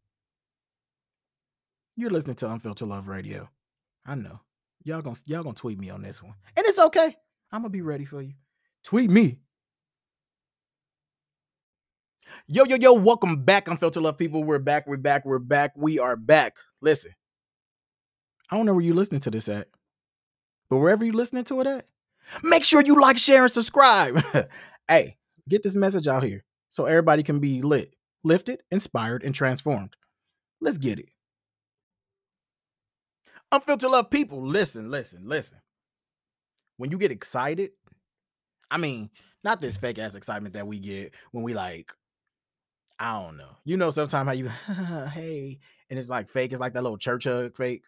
You're 1.98 2.10
listening 2.10 2.38
to 2.38 2.50
Unfiltered 2.50 2.88
Love 2.88 3.08
Radio. 3.08 3.50
I 4.06 4.16
know. 4.16 4.40
Y'all 4.84 5.02
gonna 5.02 5.18
y'all 5.26 5.44
gonna 5.44 5.56
tweet 5.56 5.80
me 5.80 5.90
on 5.90 6.02
this 6.02 6.24
one. 6.24 6.34
And 6.56 6.66
it's 6.66 6.80
okay. 6.80 7.16
I'm 7.52 7.62
gonna 7.62 7.70
be 7.70 7.82
ready 7.82 8.06
for 8.06 8.22
you. 8.22 8.34
Tweet 8.84 9.12
me. 9.12 9.40
Yo, 12.48 12.64
yo, 12.64 12.78
yo, 12.78 12.94
welcome 12.94 13.44
back, 13.44 13.68
Unfiltered 13.68 14.04
Love 14.04 14.18
people. 14.18 14.44
We're 14.44 14.58
back, 14.58 14.88
we're 14.88 14.98
back, 14.98 15.26
we're 15.26 15.38
back. 15.38 15.74
We 15.76 16.00
are 16.00 16.16
back. 16.16 16.56
Listen, 16.82 17.12
I 18.50 18.56
don't 18.56 18.66
know 18.66 18.74
where 18.74 18.84
you're 18.84 18.96
listening 18.96 19.22
to 19.22 19.32
this 19.32 19.50
at, 19.50 19.68
but 20.70 20.78
wherever 20.78 21.04
you're 21.04 21.14
listening 21.14 21.44
to 21.46 21.60
it 21.60 21.68
at, 21.68 21.88
make 22.42 22.64
sure 22.64 22.82
you 22.82 23.00
like, 23.00 23.18
share, 23.18 23.44
and 23.44 23.52
subscribe. 23.52 24.24
hey, 24.88 25.18
get 25.50 25.62
this 25.62 25.76
message 25.76 26.08
out 26.08 26.24
here 26.24 26.46
so 26.70 26.86
everybody 26.86 27.22
can 27.22 27.40
be 27.40 27.62
lit, 27.62 27.94
lifted, 28.24 28.64
inspired, 28.72 29.24
and 29.24 29.36
transformed. 29.36 29.96
Let's 30.62 30.78
get 30.78 31.00
it. 31.00 31.10
Unfiltered 33.52 33.92
Love 33.92 34.10
people, 34.10 34.42
listen, 34.42 34.90
listen, 34.90 35.22
listen. 35.26 35.60
When 36.78 36.90
you 36.90 36.98
get 36.98 37.12
excited, 37.12 37.72
I 38.70 38.78
mean, 38.78 39.10
not 39.44 39.60
this 39.60 39.78
fake 39.78 40.00
ass 40.00 40.16
excitement 40.16 40.54
that 40.54 40.68
we 40.68 40.80
get 40.80 41.14
when 41.32 41.44
we 41.44 41.54
like, 41.54 41.92
I 42.98 43.22
don't 43.22 43.38
know. 43.38 43.58
You 43.66 43.78
know, 43.78 43.90
sometimes 43.90 44.28
how 44.28 44.34
you, 44.34 44.48
hey, 45.10 45.60
and 45.90 46.00
it's 46.00 46.10
like 46.10 46.30
fake. 46.30 46.52
It's 46.52 46.62
like 46.62 46.74
that 46.74 46.84
little 46.84 46.98
church 46.98 47.26
hug 47.26 47.56
fake. 47.58 47.84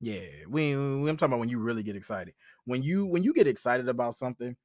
Yeah, 0.00 0.26
we, 0.48 0.72
I'm 0.72 1.04
talking 1.16 1.32
about 1.32 1.40
when 1.40 1.48
you 1.48 1.58
really 1.58 1.82
get 1.82 1.96
excited. 1.96 2.34
When 2.64 2.82
you 2.82 3.06
when 3.06 3.22
you 3.22 3.32
get 3.32 3.46
excited 3.46 3.88
about 3.88 4.14
something, 4.14 4.56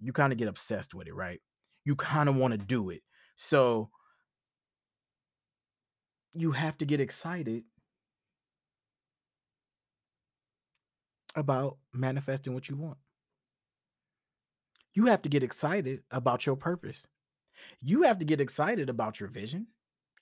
you 0.00 0.12
kind 0.12 0.32
of 0.32 0.38
get 0.38 0.48
obsessed 0.48 0.94
with 0.94 1.06
it, 1.06 1.14
right? 1.14 1.40
You 1.84 1.96
kind 1.96 2.28
of 2.28 2.36
want 2.36 2.52
to 2.52 2.58
do 2.58 2.90
it. 2.90 3.02
So 3.36 3.90
you 6.34 6.52
have 6.52 6.76
to 6.78 6.86
get 6.86 7.00
excited 7.00 7.64
about 11.40 11.78
manifesting 11.92 12.54
what 12.54 12.68
you 12.68 12.76
want. 12.76 12.98
You 14.94 15.06
have 15.06 15.22
to 15.22 15.28
get 15.28 15.42
excited 15.42 16.02
about 16.10 16.46
your 16.46 16.56
purpose. 16.56 17.06
You 17.80 18.02
have 18.02 18.18
to 18.18 18.24
get 18.24 18.40
excited 18.40 18.88
about 18.88 19.20
your 19.20 19.28
vision. 19.28 19.66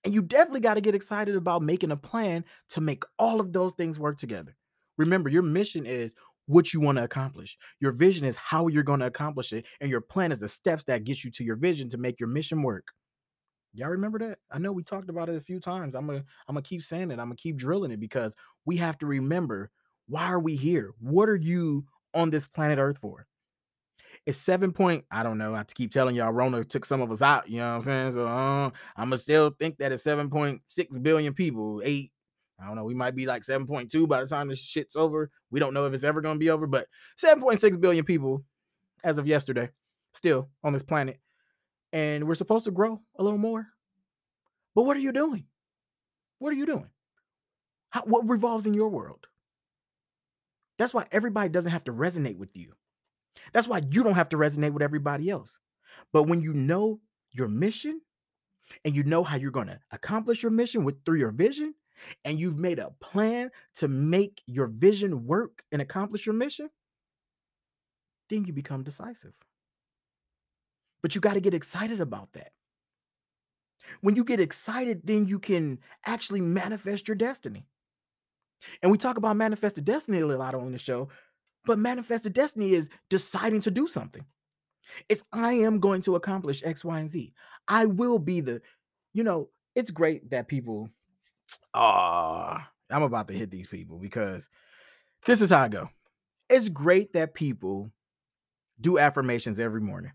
And 0.05 0.15
you 0.15 0.23
definitely 0.23 0.61
got 0.61 0.75
to 0.75 0.81
get 0.81 0.95
excited 0.95 1.35
about 1.35 1.63
making 1.63 1.91
a 1.91 1.97
plan 1.97 2.45
to 2.71 2.81
make 2.81 3.03
all 3.19 3.41
of 3.41 3.53
those 3.53 3.73
things 3.73 3.99
work 3.99 4.19
together. 4.19 4.57
Remember, 4.99 5.29
your 5.29 5.43
mission 5.43 5.85
is 5.87 6.15
what 6.47 6.73
you 6.73 6.81
want 6.81 6.99
to 6.99 7.05
accomplish. 7.05 7.57
Your 7.81 7.93
vision 7.93 8.25
is 8.25 8.37
how 8.37 8.69
you're 8.69 8.83
going 8.83 9.01
to 9.01 9.07
accomplish 9.07 9.53
it. 9.53 9.67
And 9.81 9.91
your 9.91 10.01
plan 10.01 10.31
is 10.31 10.39
the 10.39 10.49
steps 10.49 10.85
that 10.85 11.05
get 11.05 11.25
you 11.25 11.31
to 11.33 11.45
your 11.45 11.57
vision 11.57 11.89
to 11.91 11.99
make 11.99 12.21
your 12.21 12.29
mission 12.29 12.63
work. 12.63 12.87
Y'all 13.75 13.91
remember 13.91 14.19
that? 14.21 14.39
I 14.51 14.59
know 14.59 14.73
we 14.73 14.83
talked 14.83 15.11
about 15.11 15.29
it 15.29 15.37
a 15.37 15.41
few 15.41 15.61
times. 15.61 15.95
I'm 15.95 16.07
gonna 16.07 16.25
I'm 16.49 16.55
gonna 16.55 16.63
keep 16.63 16.83
saying 16.83 17.11
it. 17.11 17.19
I'm 17.19 17.27
gonna 17.27 17.37
keep 17.37 17.57
drilling 17.57 17.91
it 17.91 18.01
because 18.01 18.35
we 18.65 18.79
have 18.79 18.97
to 18.99 19.07
remember 19.07 19.71
why 20.09 20.27
are 20.27 20.41
we 20.41 20.57
here? 20.57 20.93
What 21.01 21.29
are 21.29 21.37
you 21.37 21.85
on 22.15 22.31
this 22.31 22.47
planet 22.47 22.79
Earth 22.79 22.99
for? 22.99 23.27
It's 24.25 24.39
seven 24.39 24.73
point. 24.73 25.05
I 25.11 25.23
don't 25.23 25.39
know. 25.39 25.55
I 25.55 25.63
keep 25.65 25.93
telling 25.93 26.17
y'all, 26.17 26.33
Rona 26.33 26.65
took 26.65 26.85
some 26.85 27.01
of 27.01 27.13
us 27.13 27.23
out. 27.23 27.49
You 27.49 27.59
know 27.59 27.71
what 27.71 27.77
I'm 27.77 27.83
saying? 27.83 28.13
So 28.13 28.27
uh, 28.27 28.71
I'm 28.97 29.09
gonna 29.09 29.19
still 29.19 29.51
think 29.51 29.79
that 29.79 29.93
it's 29.93 30.03
7.6 30.03 31.03
billion 31.03 31.33
people. 31.33 31.81
Eight. 31.85 32.13
I 32.61 32.67
don't 32.67 32.75
know. 32.75 32.85
We 32.85 32.95
might 32.95 33.15
be 33.15 33.27
like 33.27 33.43
7.2 33.43 34.09
by 34.09 34.21
the 34.21 34.27
time 34.27 34.49
this 34.49 34.59
shit's 34.59 34.97
over. 34.97 35.31
We 35.51 35.61
don't 35.61 35.75
know 35.75 35.87
if 35.87 35.93
it's 35.93 36.05
ever 36.05 36.21
gonna 36.21 36.39
be 36.39 36.51
over, 36.51 36.67
but 36.67 36.89
7.6 37.23 37.81
billion 37.81 38.05
people 38.05 38.45
as 39.05 39.19
of 39.19 39.27
yesterday, 39.27 39.69
still 40.15 40.49
on 40.65 40.73
this 40.73 40.83
planet, 40.83 41.21
and 41.93 42.27
we're 42.27 42.35
supposed 42.35 42.65
to 42.65 42.71
grow 42.71 43.01
a 43.19 43.23
little 43.23 43.39
more. 43.39 43.67
But 44.75 44.85
what 44.85 44.97
are 44.97 45.01
you 45.01 45.13
doing? 45.13 45.45
What 46.39 46.53
are 46.53 46.57
you 46.57 46.67
doing? 46.67 46.89
How, 47.91 48.03
what 48.03 48.29
revolves 48.29 48.67
in 48.67 48.75
your 48.75 48.89
world? 48.89 49.27
That's 50.79 50.95
why 50.95 51.07
everybody 51.13 51.49
doesn't 51.49 51.71
have 51.71 51.85
to 51.85 51.93
resonate 51.93 52.37
with 52.37 52.55
you. 52.55 52.73
That's 53.53 53.69
why 53.69 53.83
you 53.91 54.03
don't 54.03 54.15
have 54.15 54.29
to 54.31 54.37
resonate 54.37 54.73
with 54.73 54.83
everybody 54.83 55.31
else. 55.31 55.59
But 56.13 56.25
when 56.25 56.43
you 56.43 56.53
know 56.53 57.01
your 57.33 57.49
mission 57.49 58.01
and 58.85 58.95
you 58.95 59.03
know 59.05 59.23
how 59.23 59.37
you're 59.37 59.51
going 59.51 59.69
to 59.69 59.81
accomplish 59.93 60.43
your 60.43 60.51
mission 60.51 60.85
with 60.85 61.05
through 61.05 61.19
your 61.19 61.31
vision 61.31 61.75
and 62.25 62.39
you've 62.39 62.59
made 62.59 62.79
a 62.79 62.91
plan 63.01 63.51
to 63.77 63.89
make 63.89 64.43
your 64.47 64.67
vision 64.67 65.27
work 65.27 65.63
and 65.73 65.81
accomplish 65.81 66.27
your 66.27 66.35
mission, 66.35 66.69
then 68.29 68.45
you 68.45 68.53
become 68.53 68.83
decisive. 68.83 69.33
But 71.03 71.15
you 71.15 71.21
got 71.21 71.35
to 71.35 71.41
get 71.41 71.55
excited 71.55 72.01
about 72.01 72.33
that. 72.33 72.53
When 74.01 74.17
you 74.17 74.25
get 74.25 74.41
excited, 74.41 75.03
then 75.05 75.29
you 75.29 75.39
can 75.39 75.79
actually 76.05 76.41
manifest 76.41 77.07
your 77.07 77.15
destiny. 77.15 77.67
And 78.83 78.91
we 78.91 78.99
talk 78.99 79.17
about 79.17 79.37
manifested 79.37 79.85
destiny 79.85 80.21
a 80.21 80.27
lot 80.27 80.55
on 80.55 80.73
the 80.73 80.79
show 80.79 81.09
but 81.67 81.79
manifested 81.79 82.33
destiny 82.33 82.73
is 82.73 82.89
deciding 83.11 83.61
to 83.63 83.71
do 83.71 83.87
something. 83.87 84.25
It's 85.09 85.23
I 85.33 85.53
am 85.53 85.81
going 85.81 86.01
to 86.03 86.15
accomplish 86.15 86.63
X, 86.65 86.85
Y, 86.85 86.99
and 86.99 87.11
Z. 87.11 87.35
I 87.69 87.85
will 87.87 88.19
be 88.19 88.41
the, 88.41 88.63
you 89.13 89.25
know, 89.25 89.51
it's 89.75 89.91
great 89.91 90.31
that 90.31 90.49
people, 90.49 90.89
ah, 91.75 92.57
uh, 92.57 92.95
I'm 92.95 93.03
about 93.03 93.29
to 93.29 93.35
hit 93.35 93.51
these 93.51 93.67
people 93.67 93.99
because 93.99 94.49
this 95.27 95.43
is 95.43 95.51
how 95.51 95.59
I 95.59 95.69
go. 95.69 95.91
It's 96.49 96.69
great 96.69 97.13
that 97.15 97.35
people 97.35 97.91
do 98.81 98.99
affirmations 98.99 99.59
every 99.59 99.81
morning. 99.81 100.13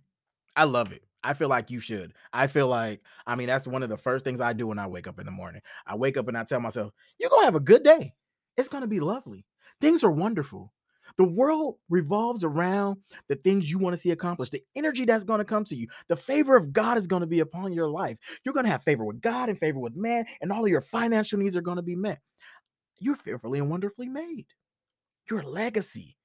I 0.55 0.63
love 0.63 0.93
it. 0.93 1.03
I 1.23 1.33
feel 1.33 1.49
like 1.49 1.69
you 1.69 1.79
should. 1.79 2.13
I 2.33 2.47
feel 2.47 2.67
like, 2.67 3.01
I 3.27 3.35
mean, 3.35 3.47
that's 3.47 3.67
one 3.67 3.83
of 3.83 3.89
the 3.89 3.97
first 3.97 4.23
things 4.23 4.41
I 4.41 4.53
do 4.53 4.67
when 4.67 4.79
I 4.79 4.87
wake 4.87 5.05
up 5.05 5.19
in 5.19 5.25
the 5.25 5.31
morning. 5.31 5.61
I 5.85 5.95
wake 5.95 6.17
up 6.17 6.29
and 6.29 6.37
I 6.37 6.45
tell 6.45 6.61
myself, 6.61 6.93
you're 7.19 7.29
going 7.29 7.41
to 7.41 7.45
have 7.45 7.55
a 7.55 7.59
good 7.59 7.83
day. 7.83 8.13
It's 8.57 8.69
going 8.69 8.81
to 8.81 8.87
be 8.87 8.99
lovely. 8.99 9.45
Things 9.79 10.03
are 10.03 10.11
wonderful. 10.11 10.73
The 11.17 11.23
world 11.25 11.75
revolves 11.89 12.43
around 12.43 12.97
the 13.27 13.35
things 13.35 13.69
you 13.69 13.77
want 13.77 13.95
to 13.95 14.01
see 14.01 14.11
accomplished, 14.11 14.51
the 14.51 14.63
energy 14.75 15.05
that's 15.05 15.23
going 15.23 15.39
to 15.39 15.45
come 15.45 15.65
to 15.65 15.75
you. 15.75 15.87
The 16.07 16.15
favor 16.15 16.55
of 16.55 16.71
God 16.71 16.97
is 16.97 17.07
going 17.07 17.21
to 17.21 17.27
be 17.27 17.41
upon 17.41 17.73
your 17.73 17.89
life. 17.89 18.17
You're 18.43 18.53
going 18.53 18.65
to 18.65 18.71
have 18.71 18.83
favor 18.83 19.03
with 19.03 19.21
God 19.21 19.49
and 19.49 19.59
favor 19.59 19.79
with 19.79 19.95
man, 19.95 20.25
and 20.41 20.51
all 20.51 20.63
of 20.63 20.71
your 20.71 20.81
financial 20.81 21.39
needs 21.39 21.55
are 21.55 21.61
going 21.61 21.77
to 21.77 21.81
be 21.81 21.95
met. 21.95 22.19
You're 22.99 23.15
fearfully 23.15 23.59
and 23.59 23.69
wonderfully 23.69 24.07
made. 24.07 24.45
Your 25.29 25.43
legacy. 25.43 26.15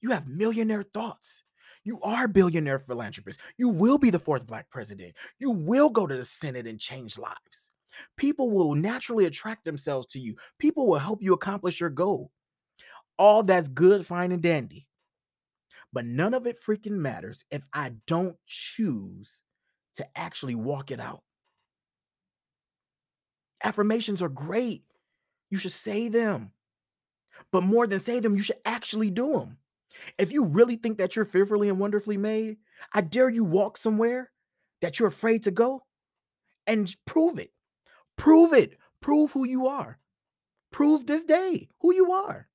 You 0.00 0.10
have 0.10 0.28
millionaire 0.28 0.82
thoughts. 0.82 1.42
You 1.84 2.00
are 2.02 2.26
billionaire 2.26 2.78
philanthropist. 2.78 3.38
You 3.58 3.68
will 3.68 3.98
be 3.98 4.10
the 4.10 4.18
fourth 4.18 4.46
black 4.46 4.70
president. 4.70 5.14
You 5.38 5.50
will 5.50 5.90
go 5.90 6.06
to 6.06 6.16
the 6.16 6.24
Senate 6.24 6.66
and 6.66 6.80
change 6.80 7.18
lives. 7.18 7.70
People 8.16 8.50
will 8.50 8.74
naturally 8.74 9.24
attract 9.26 9.64
themselves 9.64 10.06
to 10.08 10.20
you. 10.20 10.36
People 10.58 10.86
will 10.86 10.98
help 10.98 11.22
you 11.22 11.32
accomplish 11.32 11.80
your 11.80 11.90
goal 11.90 12.30
all 13.18 13.42
that's 13.42 13.68
good, 13.68 14.06
fine, 14.06 14.32
and 14.32 14.42
dandy. 14.42 14.88
But 15.92 16.04
none 16.04 16.34
of 16.34 16.46
it 16.46 16.62
freaking 16.62 16.98
matters 16.98 17.44
if 17.50 17.62
I 17.72 17.92
don't 18.06 18.36
choose 18.46 19.28
to 19.96 20.06
actually 20.16 20.56
walk 20.56 20.90
it 20.90 21.00
out. 21.00 21.22
Affirmations 23.62 24.20
are 24.20 24.28
great. 24.28 24.82
You 25.50 25.58
should 25.58 25.72
say 25.72 26.08
them. 26.08 26.50
But 27.52 27.62
more 27.62 27.86
than 27.86 28.00
say 28.00 28.20
them, 28.20 28.34
you 28.34 28.42
should 28.42 28.58
actually 28.64 29.10
do 29.10 29.32
them. 29.32 29.58
If 30.18 30.32
you 30.32 30.44
really 30.44 30.76
think 30.76 30.98
that 30.98 31.14
you're 31.14 31.24
fearfully 31.24 31.68
and 31.68 31.78
wonderfully 31.78 32.16
made, 32.16 32.56
I 32.92 33.00
dare 33.00 33.28
you 33.28 33.44
walk 33.44 33.76
somewhere 33.76 34.32
that 34.82 34.98
you're 34.98 35.08
afraid 35.08 35.44
to 35.44 35.52
go 35.52 35.82
and 36.66 36.94
prove 37.06 37.38
it. 37.38 37.52
Prove 38.16 38.52
it. 38.52 38.78
Prove 39.00 39.32
who 39.32 39.44
you 39.44 39.66
are. 39.66 39.98
Prove 40.70 41.06
this 41.06 41.24
day 41.24 41.68
who 41.80 41.94
you 41.94 42.12
are. 42.12 42.48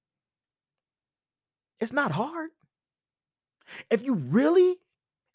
It's 1.80 1.94
not 1.94 2.12
hard. 2.12 2.50
If 3.90 4.04
you 4.04 4.16
really, 4.16 4.78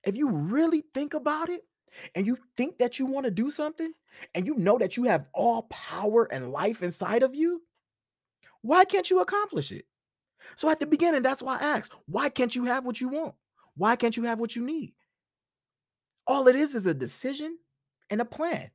if 0.05 0.17
you 0.17 0.29
really 0.29 0.85
think 0.93 1.15
about 1.15 1.49
it 1.49 1.63
and 2.15 2.27
you 2.27 2.37
think 2.57 2.79
that 2.79 2.99
you 2.99 3.07
want 3.07 3.25
to 3.25 3.31
do 3.31 3.51
something 3.51 3.93
and 4.35 4.47
you 4.47 4.57
know 4.57 4.79
that 4.79 4.97
you 4.97 5.05
have 5.05 5.27
all 5.33 5.63
power 5.71 6.25
and 6.25 6.53
life 6.53 6.83
inside 6.83 7.23
of 7.23 7.35
you, 7.35 7.63
why 8.63 8.85
can't 8.85 9.09
you 9.11 9.21
accomplish 9.21 9.73
it? 9.73 9.87
So 10.57 10.69
at 10.69 10.81
the 10.81 10.87
beginning, 10.87 11.23
that's 11.23 11.43
why 11.43 11.59
I 11.59 11.79
asked, 11.79 11.95
why 12.07 12.29
can't 12.29 12.55
you 12.55 12.65
have 12.65 12.85
what 12.85 13.01
you 13.01 13.09
want? 13.09 13.35
Why 13.77 13.97
can't 13.97 14.17
you 14.17 14.25
have 14.25 14.39
what 14.39 14.55
you 14.55 14.63
need? 14.63 14.95
All 16.27 16.49
it 16.49 16.57
is 16.57 16.75
is 16.75 16.87
a 16.87 16.95
decision 16.95 17.59
and 18.11 18.21
a 18.21 18.25
plan. 18.25 18.71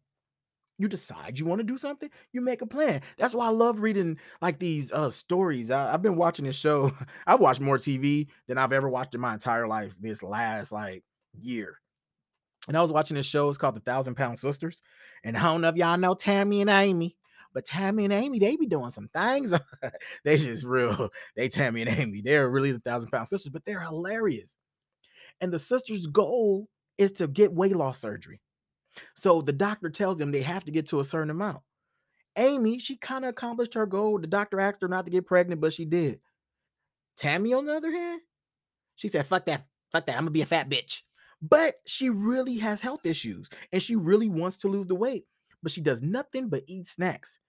You 0.79 0.87
decide 0.87 1.37
you 1.37 1.45
want 1.45 1.59
to 1.59 1.65
do 1.65 1.77
something, 1.77 2.09
you 2.31 2.39
make 2.39 2.61
a 2.61 2.65
plan. 2.65 3.01
That's 3.17 3.35
why 3.35 3.47
I 3.47 3.49
love 3.49 3.81
reading 3.81 4.17
like 4.41 4.59
these 4.59 4.91
uh 4.91 5.09
stories. 5.09 5.69
I, 5.69 5.91
have 5.91 6.01
been 6.01 6.15
watching 6.15 6.45
this 6.45 6.55
show. 6.55 6.91
I've 7.27 7.41
watched 7.41 7.59
more 7.59 7.77
TV 7.77 8.27
than 8.47 8.57
I've 8.57 8.71
ever 8.71 8.89
watched 8.89 9.13
in 9.13 9.21
my 9.21 9.33
entire 9.33 9.67
life 9.67 9.93
this 9.99 10.23
last 10.23 10.71
like 10.71 11.03
year. 11.37 11.79
And 12.69 12.77
I 12.77 12.81
was 12.81 12.93
watching 12.93 13.15
this 13.15 13.25
show. 13.25 13.49
It's 13.49 13.57
called 13.57 13.75
The 13.75 13.81
Thousand 13.81 14.15
Pound 14.15 14.39
Sisters. 14.39 14.81
And 15.23 15.35
I 15.35 15.43
don't 15.43 15.61
know 15.61 15.67
if 15.69 15.75
y'all 15.75 15.97
know 15.97 16.13
Tammy 16.13 16.61
and 16.61 16.69
Amy, 16.69 17.17
but 17.53 17.65
Tammy 17.65 18.05
and 18.05 18.13
Amy, 18.13 18.39
they 18.39 18.55
be 18.55 18.67
doing 18.67 18.91
some 18.91 19.09
things. 19.09 19.53
they 20.23 20.37
just 20.37 20.63
real. 20.63 21.09
They 21.35 21.49
Tammy 21.49 21.81
and 21.81 21.89
Amy. 21.89 22.21
They're 22.21 22.49
really 22.49 22.71
the 22.71 22.79
Thousand 22.79 23.09
Pound 23.09 23.27
Sisters, 23.27 23.51
but 23.51 23.65
they're 23.65 23.81
hilarious. 23.81 24.55
And 25.41 25.51
the 25.51 25.59
sisters' 25.59 26.07
goal 26.07 26.67
is 26.97 27.11
to 27.13 27.27
get 27.27 27.51
weight 27.51 27.75
loss 27.75 27.99
surgery. 27.99 28.39
So 29.15 29.41
the 29.41 29.53
doctor 29.53 29.89
tells 29.89 30.17
them 30.17 30.31
they 30.31 30.41
have 30.41 30.65
to 30.65 30.71
get 30.71 30.87
to 30.87 30.99
a 30.99 31.03
certain 31.03 31.29
amount. 31.29 31.61
Amy, 32.35 32.79
she 32.79 32.95
kind 32.95 33.25
of 33.25 33.29
accomplished 33.29 33.73
her 33.73 33.85
goal. 33.85 34.19
The 34.19 34.27
doctor 34.27 34.59
asked 34.59 34.81
her 34.81 34.87
not 34.87 35.05
to 35.05 35.11
get 35.11 35.25
pregnant, 35.25 35.61
but 35.61 35.73
she 35.73 35.85
did. 35.85 36.19
Tammy, 37.17 37.53
on 37.53 37.65
the 37.65 37.75
other 37.75 37.91
hand, 37.91 38.21
she 38.95 39.07
said, 39.07 39.25
fuck 39.25 39.45
that, 39.45 39.65
fuck 39.91 40.05
that. 40.05 40.15
I'm 40.15 40.21
gonna 40.23 40.31
be 40.31 40.41
a 40.41 40.45
fat 40.45 40.69
bitch. 40.69 41.01
But 41.41 41.75
she 41.85 42.09
really 42.09 42.57
has 42.57 42.81
health 42.81 43.05
issues 43.05 43.49
and 43.71 43.81
she 43.81 43.95
really 43.95 44.29
wants 44.29 44.57
to 44.57 44.67
lose 44.67 44.87
the 44.87 44.95
weight, 44.95 45.25
but 45.63 45.71
she 45.71 45.81
does 45.81 46.01
nothing 46.01 46.49
but 46.49 46.63
eat 46.67 46.87
snacks. 46.87 47.39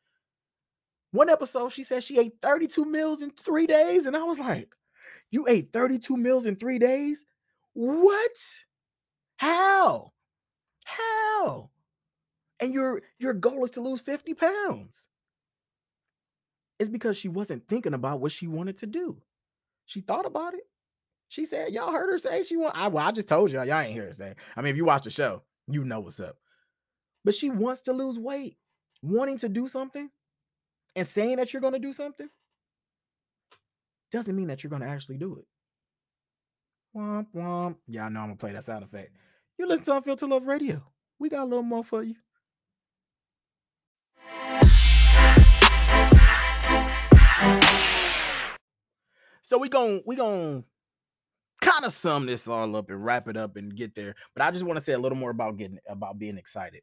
One 1.13 1.29
episode, 1.29 1.71
she 1.71 1.83
said 1.83 2.05
she 2.05 2.19
ate 2.19 2.35
32 2.43 2.85
meals 2.85 3.23
in 3.23 3.31
three 3.31 3.67
days. 3.67 4.07
And 4.07 4.17
I 4.17 4.23
was 4.23 4.39
like, 4.39 4.75
You 5.31 5.47
ate 5.49 5.73
32 5.73 6.17
meals 6.17 6.47
in 6.47 6.57
three 6.57 6.79
days? 6.79 7.25
What? 7.73 8.31
How? 9.37 10.13
How? 10.97 11.71
And 12.61 12.73
your 12.73 13.03
your 13.19 13.35
goal 13.35 13.65
is 13.65 13.71
to 13.73 13.81
lose 13.81 14.01
50 14.01 14.35
pounds. 14.35 15.09
It's 16.79 16.91
because 16.91 17.17
she 17.17 17.29
wasn't 17.29 17.69
thinking 17.69 17.95
about 17.95 18.21
what 18.21 18.33
she 18.33 18.47
wanted 18.47 18.79
to 18.79 18.87
do. 18.87 19.21
She 19.87 20.01
thought 20.01 20.27
about 20.27 20.55
it. 20.55 20.67
She 21.29 21.45
said, 21.45 21.71
Y'all 21.73 21.93
heard 21.93 22.11
her 22.11 22.19
say 22.19 22.43
she 22.43 22.57
want. 22.57 22.77
I 22.77 22.89
well, 22.89 23.07
I 23.07 23.13
just 23.13 23.29
told 23.29 23.53
y'all, 23.53 23.65
y'all 23.65 23.81
ain't 23.81 23.93
hear 23.93 24.07
her 24.07 24.15
say. 24.15 24.35
I 24.57 24.63
mean, 24.63 24.71
if 24.71 24.77
you 24.77 24.85
watch 24.85 25.05
the 25.05 25.11
show, 25.11 25.43
you 25.69 25.85
know 25.85 26.01
what's 26.01 26.21
up. 26.21 26.37
But 27.25 27.35
she 27.35 27.51
wants 27.51 27.83
to 27.83 27.93
lose 27.93 28.19
weight, 28.19 28.57
wanting 29.03 29.39
to 29.39 29.49
do 29.49 29.69
something 29.69 30.11
and 30.97 31.07
saying 31.07 31.37
that 31.37 31.53
you're 31.53 31.63
to 31.63 31.79
do 31.79 31.93
something 31.93 32.29
doesn't 34.11 34.35
mean 34.35 34.49
that 34.49 34.63
you're 34.65 34.77
to 34.77 34.85
actually 34.85 35.19
do 35.19 35.37
it. 35.39 35.47
Womp 36.97 37.27
womp. 37.35 37.77
Y'all 37.87 38.11
know 38.11 38.21
I'm 38.21 38.27
gonna 38.27 38.37
play 38.37 38.53
that 38.53 38.65
sound 38.65 38.85
effect. 38.85 39.15
You 39.61 39.69
listen 39.69 39.85
to 39.85 39.97
Unfiltered 39.97 40.31
Love 40.31 40.47
Radio. 40.47 40.83
We 41.19 41.29
got 41.29 41.43
a 41.43 41.45
little 41.45 41.63
more 41.63 41.85
for 41.85 42.03
you. 42.03 42.15
So 49.43 49.59
we 49.59 49.69
going 49.69 50.03
we 50.07 50.17
going 50.17 50.65
kind 51.61 51.85
of 51.85 51.93
sum 51.93 52.25
this 52.25 52.49
all 52.49 52.75
up 52.75 52.89
and 52.89 53.05
wrap 53.05 53.29
it 53.29 53.37
up 53.37 53.57
and 53.57 53.77
get 53.77 53.95
there. 53.95 54.15
But 54.35 54.47
I 54.47 54.51
just 54.51 54.65
want 54.65 54.79
to 54.79 54.83
say 54.83 54.95
a 54.95 54.99
little 54.99 55.19
more 55.19 55.31
about 55.31 55.59
getting 55.59 55.77
about 55.87 56.19
being 56.19 56.39
excited. 56.39 56.81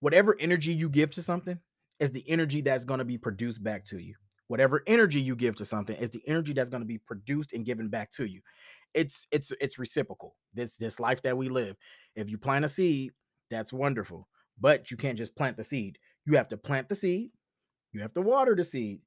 Whatever 0.00 0.36
energy 0.40 0.74
you 0.74 0.88
give 0.88 1.12
to 1.12 1.22
something 1.22 1.60
is 2.00 2.10
the 2.10 2.28
energy 2.28 2.60
that's 2.60 2.84
going 2.84 2.98
to 2.98 3.04
be 3.04 3.18
produced 3.18 3.62
back 3.62 3.84
to 3.84 4.00
you. 4.00 4.16
Whatever 4.48 4.82
energy 4.88 5.20
you 5.20 5.36
give 5.36 5.54
to 5.56 5.64
something 5.64 5.96
is 5.96 6.10
the 6.10 6.22
energy 6.26 6.54
that's 6.54 6.70
going 6.70 6.82
to 6.82 6.86
be 6.86 6.98
produced 6.98 7.52
and 7.52 7.64
given 7.64 7.88
back 7.88 8.10
to 8.10 8.24
you. 8.24 8.40
It's 8.94 9.26
it's 9.30 9.52
it's 9.60 9.78
reciprocal. 9.78 10.36
This 10.54 10.74
this 10.76 11.00
life 11.00 11.22
that 11.22 11.36
we 11.36 11.48
live. 11.48 11.76
If 12.14 12.28
you 12.28 12.38
plant 12.38 12.64
a 12.64 12.68
seed, 12.68 13.12
that's 13.50 13.72
wonderful. 13.72 14.28
But 14.60 14.90
you 14.90 14.96
can't 14.96 15.18
just 15.18 15.34
plant 15.34 15.56
the 15.56 15.64
seed. 15.64 15.98
You 16.26 16.36
have 16.36 16.48
to 16.48 16.56
plant 16.56 16.88
the 16.88 16.96
seed. 16.96 17.30
You 17.92 18.00
have 18.00 18.14
to 18.14 18.20
water 18.20 18.54
the 18.54 18.64
seed. 18.64 19.00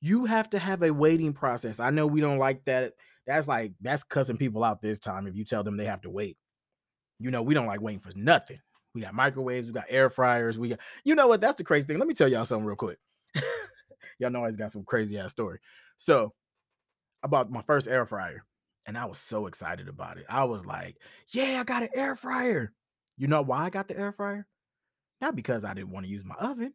You 0.00 0.24
have 0.24 0.50
to 0.50 0.58
have 0.58 0.82
a 0.82 0.92
waiting 0.92 1.32
process. 1.32 1.80
I 1.80 1.90
know 1.90 2.06
we 2.06 2.20
don't 2.20 2.38
like 2.38 2.64
that 2.64 2.94
that's 3.26 3.46
like 3.46 3.72
that's 3.80 4.02
cussing 4.02 4.36
people 4.36 4.64
out 4.64 4.82
this 4.82 4.98
time 4.98 5.26
if 5.26 5.36
you 5.36 5.44
tell 5.44 5.62
them 5.62 5.76
they 5.76 5.84
have 5.84 6.02
to 6.02 6.10
wait. 6.10 6.36
You 7.18 7.30
know, 7.30 7.42
we 7.42 7.54
don't 7.54 7.66
like 7.66 7.80
waiting 7.80 8.00
for 8.00 8.10
nothing. 8.16 8.58
We 8.94 9.02
got 9.02 9.14
microwaves, 9.14 9.68
we 9.68 9.72
got 9.72 9.84
air 9.88 10.10
fryers, 10.10 10.58
we 10.58 10.70
got 10.70 10.80
you 11.04 11.14
know 11.14 11.28
what? 11.28 11.40
That's 11.40 11.56
the 11.56 11.64
crazy 11.64 11.86
thing. 11.86 11.98
Let 11.98 12.08
me 12.08 12.14
tell 12.14 12.28
y'all 12.28 12.44
something 12.44 12.66
real 12.66 12.76
quick. 12.76 12.98
y'all 14.18 14.30
know 14.30 14.44
I 14.44 14.50
got 14.50 14.72
some 14.72 14.84
crazy 14.84 15.18
ass 15.18 15.30
story. 15.30 15.60
So 15.96 16.32
about 17.22 17.50
my 17.50 17.62
first 17.62 17.86
air 17.86 18.04
fryer, 18.06 18.44
and 18.86 18.96
I 18.96 19.04
was 19.04 19.18
so 19.18 19.46
excited 19.46 19.88
about 19.88 20.18
it. 20.18 20.26
I 20.28 20.44
was 20.44 20.64
like, 20.66 20.96
yeah, 21.28 21.58
I 21.60 21.64
got 21.64 21.82
an 21.82 21.90
air 21.94 22.16
fryer. 22.16 22.72
You 23.16 23.26
know 23.26 23.42
why 23.42 23.64
I 23.64 23.70
got 23.70 23.88
the 23.88 23.98
air 23.98 24.12
fryer? 24.12 24.46
Not 25.20 25.36
because 25.36 25.64
I 25.64 25.74
didn't 25.74 25.90
want 25.90 26.06
to 26.06 26.12
use 26.12 26.24
my 26.24 26.34
oven 26.36 26.72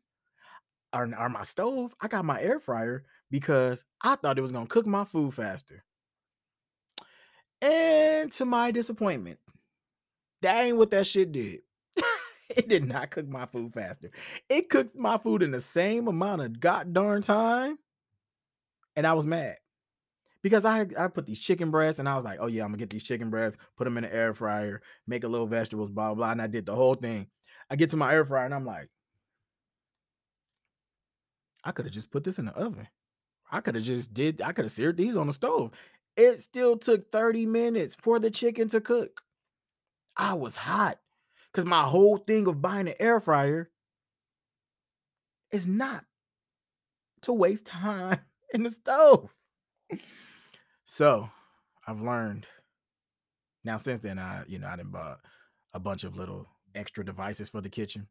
or, 0.94 1.10
or 1.18 1.30
my 1.30 1.44
stove. 1.44 1.96
I 2.02 2.08
got 2.08 2.26
my 2.26 2.42
air 2.42 2.60
fryer 2.60 3.04
because 3.32 3.84
I 4.02 4.16
thought 4.16 4.38
it 4.38 4.42
was 4.44 4.52
gonna 4.52 4.68
cook 4.68 4.86
my 4.86 5.06
food 5.06 5.34
faster. 5.34 5.84
And 7.62 8.32
to 8.34 8.46
my 8.46 8.72
disappointment, 8.72 9.40
that 10.42 10.64
ain't 10.64 10.78
what 10.78 10.92
that 10.92 11.08
shit 11.08 11.32
did. 11.32 11.62
it 12.50 12.70
did 12.70 12.86
not 12.86 13.10
cook 13.10 13.28
my 13.28 13.48
food 13.48 13.74
faster. 13.74 14.12
It 14.50 14.70
cooked 14.70 14.96
my 14.96 15.18
food 15.18 15.42
in 15.42 15.52
the 15.52 15.62
same 15.62 16.08
amount 16.08 16.42
of 16.44 16.60
god 16.60 16.94
darn 16.94 17.24
time. 17.24 17.80
And 18.96 19.08
I 19.08 19.14
was 19.14 19.26
mad 19.26 19.58
because 20.46 20.64
I 20.64 20.86
I 21.00 21.08
put 21.08 21.26
these 21.26 21.40
chicken 21.40 21.72
breasts 21.72 21.98
and 21.98 22.08
I 22.08 22.16
was 22.16 22.24
like, 22.24 22.38
oh 22.40 22.46
yeah, 22.46 22.64
I'm 22.64 22.70
gonna 22.70 22.78
get 22.78 22.92
these 22.92 23.02
chicken 23.02 23.32
breasts, 23.32 23.58
put 23.76 23.86
them 23.86 23.98
in 23.98 24.04
the 24.04 24.14
air 24.14 24.32
fryer, 24.32 24.84
make 25.08 25.24
a 25.24 25.28
little 25.28 25.48
vegetables, 25.48 25.90
blah 25.90 26.14
blah. 26.14 26.30
And 26.30 26.40
I 26.40 26.46
did 26.46 26.68
the 26.68 26.76
whole 26.76 26.94
thing. 26.94 27.26
I 27.72 27.76
get 27.76 27.90
to 27.90 27.98
my 27.98 28.14
air 28.14 28.24
fryer 28.24 28.46
and 28.46 28.54
I'm 28.54 28.64
like, 28.64 28.88
I 31.64 31.72
could 31.72 31.86
have 31.86 31.96
just 31.96 32.12
put 32.12 32.24
this 32.24 32.38
in 32.38 32.46
the 32.46 32.52
oven. 32.52 32.88
I 33.52 33.60
could 33.60 33.74
have 33.74 33.84
just 33.84 34.14
did. 34.14 34.40
I 34.40 34.52
could 34.52 34.66
have 34.66 34.72
seared 34.72 34.98
these 34.98 35.18
on 35.18 35.26
the 35.26 35.34
stove. 35.34 35.72
It 36.16 36.44
still 36.44 36.78
took 36.78 37.12
30 37.12 37.48
minutes 37.48 37.98
for 38.00 38.20
the 38.20 38.30
chicken 38.30 38.70
to 38.70 38.82
cook. 38.82 39.24
I 40.16 40.36
was 40.36 40.56
hot 40.56 41.00
because 41.52 41.66
my 41.66 41.86
whole 41.86 42.18
thing 42.18 42.46
of 42.46 42.62
buying 42.62 42.88
an 42.88 42.94
air 43.00 43.20
fryer 43.20 43.72
is 45.52 45.66
not 45.66 46.06
to 47.24 47.34
waste 47.34 47.66
time 47.66 48.20
in 48.54 48.62
the 48.62 48.70
stove. 48.70 49.32
So 50.86 51.30
I've 51.88 52.02
learned 52.02 52.46
now 53.64 53.78
since 53.78 54.02
then 54.02 54.20
I, 54.20 54.44
you 54.48 54.60
know, 54.60 54.68
I 54.68 54.76
didn't 54.76 54.92
buy 54.92 55.16
a 55.74 55.80
bunch 55.80 56.04
of 56.04 56.16
little 56.16 56.48
extra 56.74 57.04
devices 57.04 57.50
for 57.50 57.62
the 57.62 57.70
kitchen, 57.70 58.08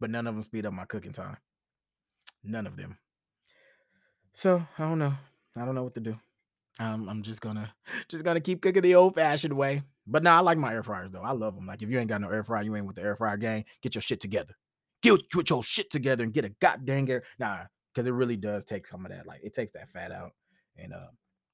but 0.00 0.10
none 0.10 0.26
of 0.26 0.34
them 0.34 0.42
speed 0.42 0.66
up 0.66 0.72
my 0.72 0.84
cooking 0.84 1.12
time. 1.12 1.36
None 2.44 2.66
of 2.66 2.76
them. 2.76 2.98
So 4.34 4.62
I 4.78 4.82
don't 4.82 4.98
know. 4.98 5.14
I 5.56 5.64
don't 5.64 5.74
know 5.74 5.82
what 5.82 5.94
to 5.94 6.00
do. 6.00 6.18
Um, 6.80 7.08
I'm 7.08 7.22
just 7.22 7.40
gonna 7.40 7.72
just 8.08 8.24
gonna 8.24 8.40
keep 8.40 8.62
cooking 8.62 8.82
the 8.82 8.94
old 8.94 9.14
fashioned 9.14 9.54
way. 9.54 9.82
But 10.06 10.22
now 10.22 10.32
nah, 10.32 10.38
I 10.38 10.40
like 10.40 10.58
my 10.58 10.72
air 10.72 10.82
fryers 10.82 11.10
though. 11.10 11.22
I 11.22 11.32
love 11.32 11.54
them. 11.54 11.66
Like 11.66 11.82
if 11.82 11.90
you 11.90 11.98
ain't 11.98 12.08
got 12.08 12.20
no 12.20 12.30
air 12.30 12.42
fryer, 12.42 12.62
you 12.62 12.74
ain't 12.76 12.86
with 12.86 12.96
the 12.96 13.02
air 13.02 13.16
fryer 13.16 13.36
gang. 13.36 13.64
Get 13.82 13.94
your 13.94 14.02
shit 14.02 14.20
together. 14.20 14.54
Get, 15.02 15.20
your 15.48 15.62
shit 15.62 15.90
together 15.90 16.24
and 16.24 16.32
get 16.32 16.44
a 16.44 16.48
goddamn 16.60 17.08
air. 17.08 17.22
Nah, 17.38 17.64
because 17.94 18.06
it 18.06 18.12
really 18.12 18.36
does 18.36 18.64
take 18.64 18.86
some 18.86 19.04
of 19.04 19.12
that. 19.12 19.26
Like 19.26 19.40
it 19.42 19.54
takes 19.54 19.72
that 19.72 19.88
fat 19.90 20.12
out, 20.12 20.32
and 20.76 20.92
uh, 20.92 21.08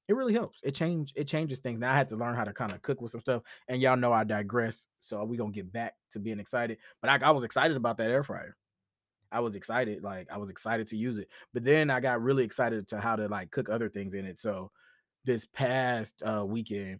it 0.07 0.15
really 0.15 0.33
helps. 0.33 0.59
It 0.63 0.75
change 0.75 1.13
it 1.15 1.27
changes 1.27 1.59
things. 1.59 1.79
Now 1.79 1.91
I 1.91 1.97
had 1.97 2.09
to 2.09 2.15
learn 2.15 2.35
how 2.35 2.43
to 2.43 2.53
kind 2.53 2.71
of 2.71 2.81
cook 2.81 3.01
with 3.01 3.11
some 3.11 3.21
stuff, 3.21 3.41
and 3.67 3.81
y'all 3.81 3.97
know 3.97 4.13
I 4.13 4.23
digress. 4.23 4.87
So 4.99 5.23
we 5.23 5.37
gonna 5.37 5.51
get 5.51 5.71
back 5.71 5.95
to 6.11 6.19
being 6.19 6.39
excited. 6.39 6.77
But 7.01 7.09
I, 7.09 7.27
I 7.27 7.31
was 7.31 7.43
excited 7.43 7.75
about 7.77 7.97
that 7.97 8.11
air 8.11 8.23
fryer. 8.23 8.55
I 9.31 9.39
was 9.39 9.55
excited, 9.55 10.03
like 10.03 10.27
I 10.31 10.37
was 10.37 10.49
excited 10.49 10.87
to 10.87 10.97
use 10.97 11.17
it. 11.17 11.27
But 11.53 11.63
then 11.63 11.89
I 11.89 11.99
got 11.99 12.21
really 12.21 12.43
excited 12.43 12.87
to 12.89 12.99
how 12.99 13.15
to 13.15 13.27
like 13.27 13.51
cook 13.51 13.69
other 13.69 13.89
things 13.89 14.13
in 14.13 14.25
it. 14.25 14.39
So 14.39 14.71
this 15.25 15.45
past 15.45 16.21
uh, 16.23 16.45
weekend, 16.45 16.99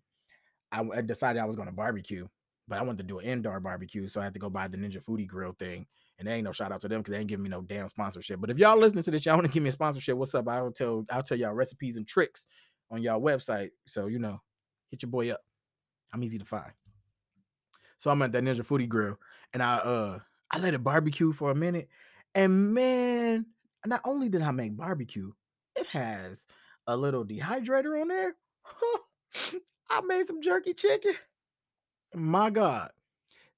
I, 0.71 0.81
I 0.95 1.01
decided 1.01 1.41
I 1.41 1.45
was 1.45 1.55
to 1.55 1.71
barbecue, 1.71 2.27
but 2.67 2.79
I 2.79 2.81
wanted 2.81 2.99
to 2.99 3.03
do 3.03 3.19
an 3.19 3.25
indoor 3.25 3.59
barbecue, 3.59 4.07
so 4.07 4.19
I 4.19 4.25
had 4.25 4.33
to 4.33 4.39
go 4.39 4.49
buy 4.49 4.67
the 4.67 4.77
Ninja 4.77 5.03
Foodi 5.03 5.27
Grill 5.27 5.55
thing. 5.57 5.85
And 6.17 6.27
there 6.27 6.35
ain't 6.35 6.45
no 6.45 6.53
shout 6.53 6.71
out 6.71 6.79
to 6.81 6.87
them 6.87 7.01
because 7.01 7.11
they 7.11 7.19
ain't 7.19 7.27
giving 7.27 7.43
me 7.43 7.49
no 7.49 7.61
damn 7.61 7.89
sponsorship. 7.89 8.39
But 8.39 8.49
if 8.49 8.57
y'all 8.57 8.77
listening 8.77 9.03
to 9.03 9.11
this, 9.11 9.25
y'all 9.25 9.35
want 9.35 9.47
to 9.47 9.53
give 9.53 9.61
me 9.61 9.69
a 9.69 9.73
sponsorship, 9.73 10.15
what's 10.15 10.33
up? 10.33 10.47
I'll 10.47 10.71
tell 10.71 11.05
I'll 11.11 11.21
tell 11.21 11.37
y'all 11.37 11.53
recipes 11.53 11.97
and 11.97 12.07
tricks 12.07 12.45
on 12.91 13.01
y'all 13.01 13.21
website. 13.21 13.71
So 13.87 14.07
you 14.07 14.19
know, 14.19 14.41
hit 14.91 15.01
your 15.01 15.11
boy 15.11 15.31
up. 15.31 15.41
I'm 16.13 16.23
easy 16.23 16.37
to 16.37 16.45
find. 16.45 16.71
So 17.97 18.11
I'm 18.11 18.21
at 18.21 18.31
that 18.33 18.43
Ninja 18.43 18.65
Foodi 18.65 18.87
Grill, 18.87 19.17
and 19.53 19.63
I 19.63 19.77
uh 19.77 20.19
I 20.51 20.59
let 20.59 20.73
it 20.73 20.83
barbecue 20.83 21.33
for 21.33 21.51
a 21.51 21.55
minute, 21.55 21.89
and 22.33 22.73
man, 22.73 23.45
not 23.85 24.01
only 24.05 24.29
did 24.29 24.41
I 24.41 24.51
make 24.51 24.75
barbecue, 24.77 25.31
it 25.75 25.87
has 25.87 26.45
a 26.87 26.95
little 26.95 27.25
dehydrator 27.25 28.01
on 28.01 28.07
there. 28.07 28.35
I 29.89 30.01
made 30.01 30.25
some 30.25 30.41
jerky 30.41 30.73
chicken. 30.73 31.13
My 32.13 32.49
God, 32.49 32.91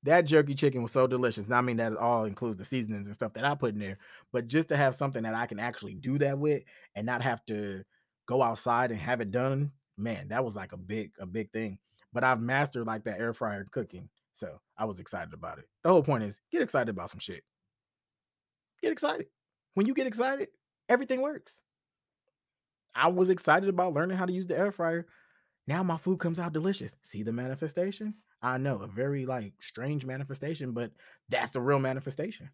that 0.04 0.26
jerky 0.26 0.56
chicken 0.56 0.82
was 0.82 0.92
so 0.92 1.08
delicious. 1.08 1.48
Now, 1.48 1.58
I 1.58 1.62
mean, 1.62 1.78
that 1.78 1.96
all 1.98 2.26
includes 2.26 2.58
the 2.58 2.66
seasonings 2.66 3.08
and 3.08 3.16
stuff 3.16 3.34
that 3.34 3.46
I 3.46 3.56
put 3.56 3.74
in 3.74 3.80
there. 3.80 3.98
But 4.32 4.48
just 4.48 4.70
to 4.70 4.78
have 4.78 4.96
something 4.96 5.24
that 5.24 5.36
I 5.36 5.46
can 5.46 5.60
actually 5.60 5.96
do 5.96 6.18
that 6.20 6.38
with 6.38 6.64
and 6.96 7.06
not 7.06 7.22
have 7.22 7.46
to 7.48 7.84
go 8.28 8.44
outside 8.44 8.92
and 8.92 9.00
have 9.00 9.22
it 9.22 9.32
done, 9.32 9.72
man, 9.98 10.28
that 10.28 10.46
was 10.46 10.56
like 10.56 10.74
a 10.74 10.78
big, 10.78 11.12
a 11.20 11.26
big 11.26 11.52
thing. 11.52 11.80
But 12.14 12.24
I've 12.24 12.42
mastered 12.42 12.86
like 12.86 13.04
that 13.06 13.20
air 13.20 13.34
fryer 13.34 13.66
cooking. 13.72 14.10
So 14.34 14.60
I 14.78 14.86
was 14.86 15.00
excited 15.00 15.34
about 15.34 15.58
it. 15.58 15.66
The 15.84 15.90
whole 15.90 16.04
point 16.04 16.24
is 16.24 16.40
get 16.52 16.62
excited 16.62 16.90
about 16.90 17.10
some 17.10 17.20
shit. 17.20 17.44
Get 18.82 18.92
excited. 18.92 19.28
When 19.74 19.88
you 19.88 19.94
get 19.94 20.08
excited, 20.08 20.50
everything 20.88 21.22
works. 21.22 21.62
I 22.96 23.08
was 23.08 23.30
excited 23.30 23.70
about 23.70 23.94
learning 23.94 24.18
how 24.18 24.26
to 24.26 24.34
use 24.34 24.48
the 24.48 24.58
air 24.58 24.72
fryer. 24.72 25.08
Now 25.68 25.84
my 25.84 25.98
food 25.98 26.20
comes 26.20 26.40
out 26.40 26.54
delicious. 26.54 26.96
See 27.04 27.24
the 27.24 27.32
manifestation? 27.32 28.16
I 28.42 28.58
know 28.58 28.82
a 28.82 28.88
very 28.88 29.26
like 29.26 29.54
strange 29.60 30.06
manifestation, 30.06 30.72
but 30.72 30.92
that's 31.30 31.52
the 31.52 31.62
real 31.62 31.80
manifestation. 31.80 32.50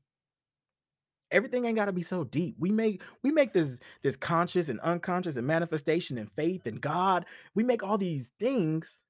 Everything 1.33 1.65
ain't 1.65 1.75
got 1.75 1.85
to 1.85 1.91
be 1.91 2.03
so 2.03 2.23
deep. 2.23 2.55
We 2.59 2.71
make 2.71 3.01
we 3.23 3.31
make 3.31 3.51
this 3.51 3.79
this 4.03 4.15
conscious 4.15 4.69
and 4.69 4.79
unconscious 4.81 5.35
and 5.35 5.47
manifestation 5.47 6.17
and 6.17 6.31
faith 6.31 6.65
and 6.67 6.79
God. 6.79 7.25
We 7.55 7.63
make 7.63 7.83
all 7.83 7.97
these 7.97 8.31
things 8.39 9.03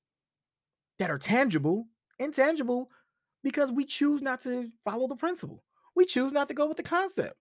that 0.99 1.12
are 1.12 1.19
tangible, 1.19 1.86
intangible, 2.19 2.89
because 3.43 3.71
we 3.71 3.83
choose 3.83 4.21
not 4.21 4.41
to 4.41 4.71
follow 4.86 5.07
the 5.07 5.17
principle. 5.17 5.63
We 5.95 6.05
choose 6.05 6.31
not 6.31 6.47
to 6.47 6.55
go 6.55 6.65
with 6.65 6.77
the 6.77 6.83
concept. 6.83 7.36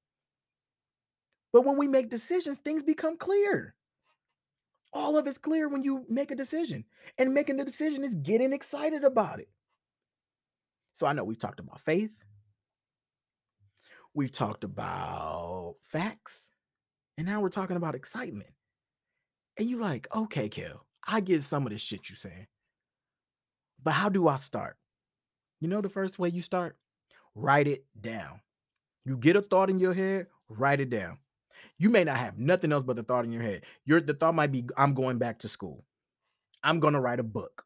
But 1.52 1.64
when 1.64 1.78
we 1.78 1.86
make 1.86 2.10
decisions, 2.10 2.58
things 2.58 2.82
become 2.82 3.16
clear. 3.16 3.74
All 4.92 5.16
of 5.16 5.26
it's 5.26 5.38
clear 5.38 5.68
when 5.68 5.84
you 5.84 6.04
make 6.08 6.30
a 6.30 6.36
decision. 6.36 6.84
And 7.18 7.32
making 7.32 7.56
the 7.56 7.64
decision 7.64 8.04
is 8.04 8.14
getting 8.16 8.52
excited 8.52 9.04
about 9.04 9.38
it. 9.38 9.48
So 10.94 11.06
I 11.06 11.12
know 11.12 11.24
we've 11.24 11.38
talked 11.38 11.60
about 11.60 11.80
faith. 11.80 12.12
We've 14.14 14.32
talked 14.32 14.64
about 14.64 15.76
facts. 15.82 16.52
And 17.18 17.26
now 17.26 17.40
we're 17.40 17.48
talking 17.48 17.76
about 17.76 17.94
excitement. 17.94 18.50
And 19.58 19.68
you're 19.68 19.80
like, 19.80 20.08
okay, 20.14 20.48
Kel, 20.48 20.86
I 21.06 21.20
get 21.20 21.42
some 21.42 21.66
of 21.66 21.72
the 21.72 21.78
shit 21.78 22.10
you 22.10 22.16
saying. 22.16 22.46
But 23.82 23.92
how 23.92 24.08
do 24.08 24.28
I 24.28 24.36
start? 24.36 24.76
You 25.60 25.68
know 25.68 25.80
the 25.80 25.88
first 25.88 26.18
way 26.18 26.30
you 26.30 26.42
start? 26.42 26.76
Write 27.34 27.68
it 27.68 27.84
down. 28.00 28.40
You 29.04 29.16
get 29.16 29.36
a 29.36 29.42
thought 29.42 29.70
in 29.70 29.78
your 29.78 29.94
head, 29.94 30.26
write 30.48 30.80
it 30.80 30.90
down. 30.90 31.18
You 31.78 31.90
may 31.90 32.04
not 32.04 32.18
have 32.18 32.38
nothing 32.38 32.72
else 32.72 32.82
but 32.82 32.96
the 32.96 33.02
thought 33.02 33.24
in 33.24 33.32
your 33.32 33.42
head. 33.42 33.62
Your 33.84 34.00
the 34.00 34.14
thought 34.14 34.34
might 34.34 34.52
be 34.52 34.64
I'm 34.76 34.94
going 34.94 35.18
back 35.18 35.38
to 35.40 35.48
school. 35.48 35.84
I'm 36.62 36.80
going 36.80 36.94
to 36.94 37.00
write 37.00 37.20
a 37.20 37.24
book. 37.24 37.64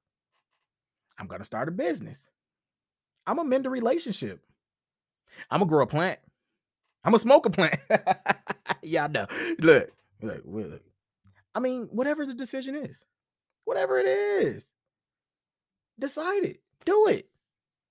I'm 1.18 1.26
going 1.26 1.40
to 1.40 1.44
start 1.44 1.68
a 1.68 1.72
business. 1.72 2.30
I'm 3.26 3.36
gonna 3.36 3.48
mend 3.48 3.66
a 3.66 3.70
relationship. 3.70 4.40
I'm 5.50 5.60
gonna 5.60 5.68
grow 5.68 5.82
a 5.82 5.86
plant. 5.86 6.20
I'm 7.06 7.14
a 7.14 7.18
plant. 7.18 7.80
Y'all 8.82 9.08
know. 9.08 9.26
Look, 9.60 9.90
look, 10.20 10.42
look. 10.44 10.82
I 11.54 11.60
mean, 11.60 11.88
whatever 11.92 12.26
the 12.26 12.34
decision 12.34 12.74
is, 12.74 13.04
whatever 13.64 13.98
it 13.98 14.06
is, 14.06 14.66
decide 15.98 16.44
it. 16.44 16.60
Do 16.84 17.06
it. 17.06 17.28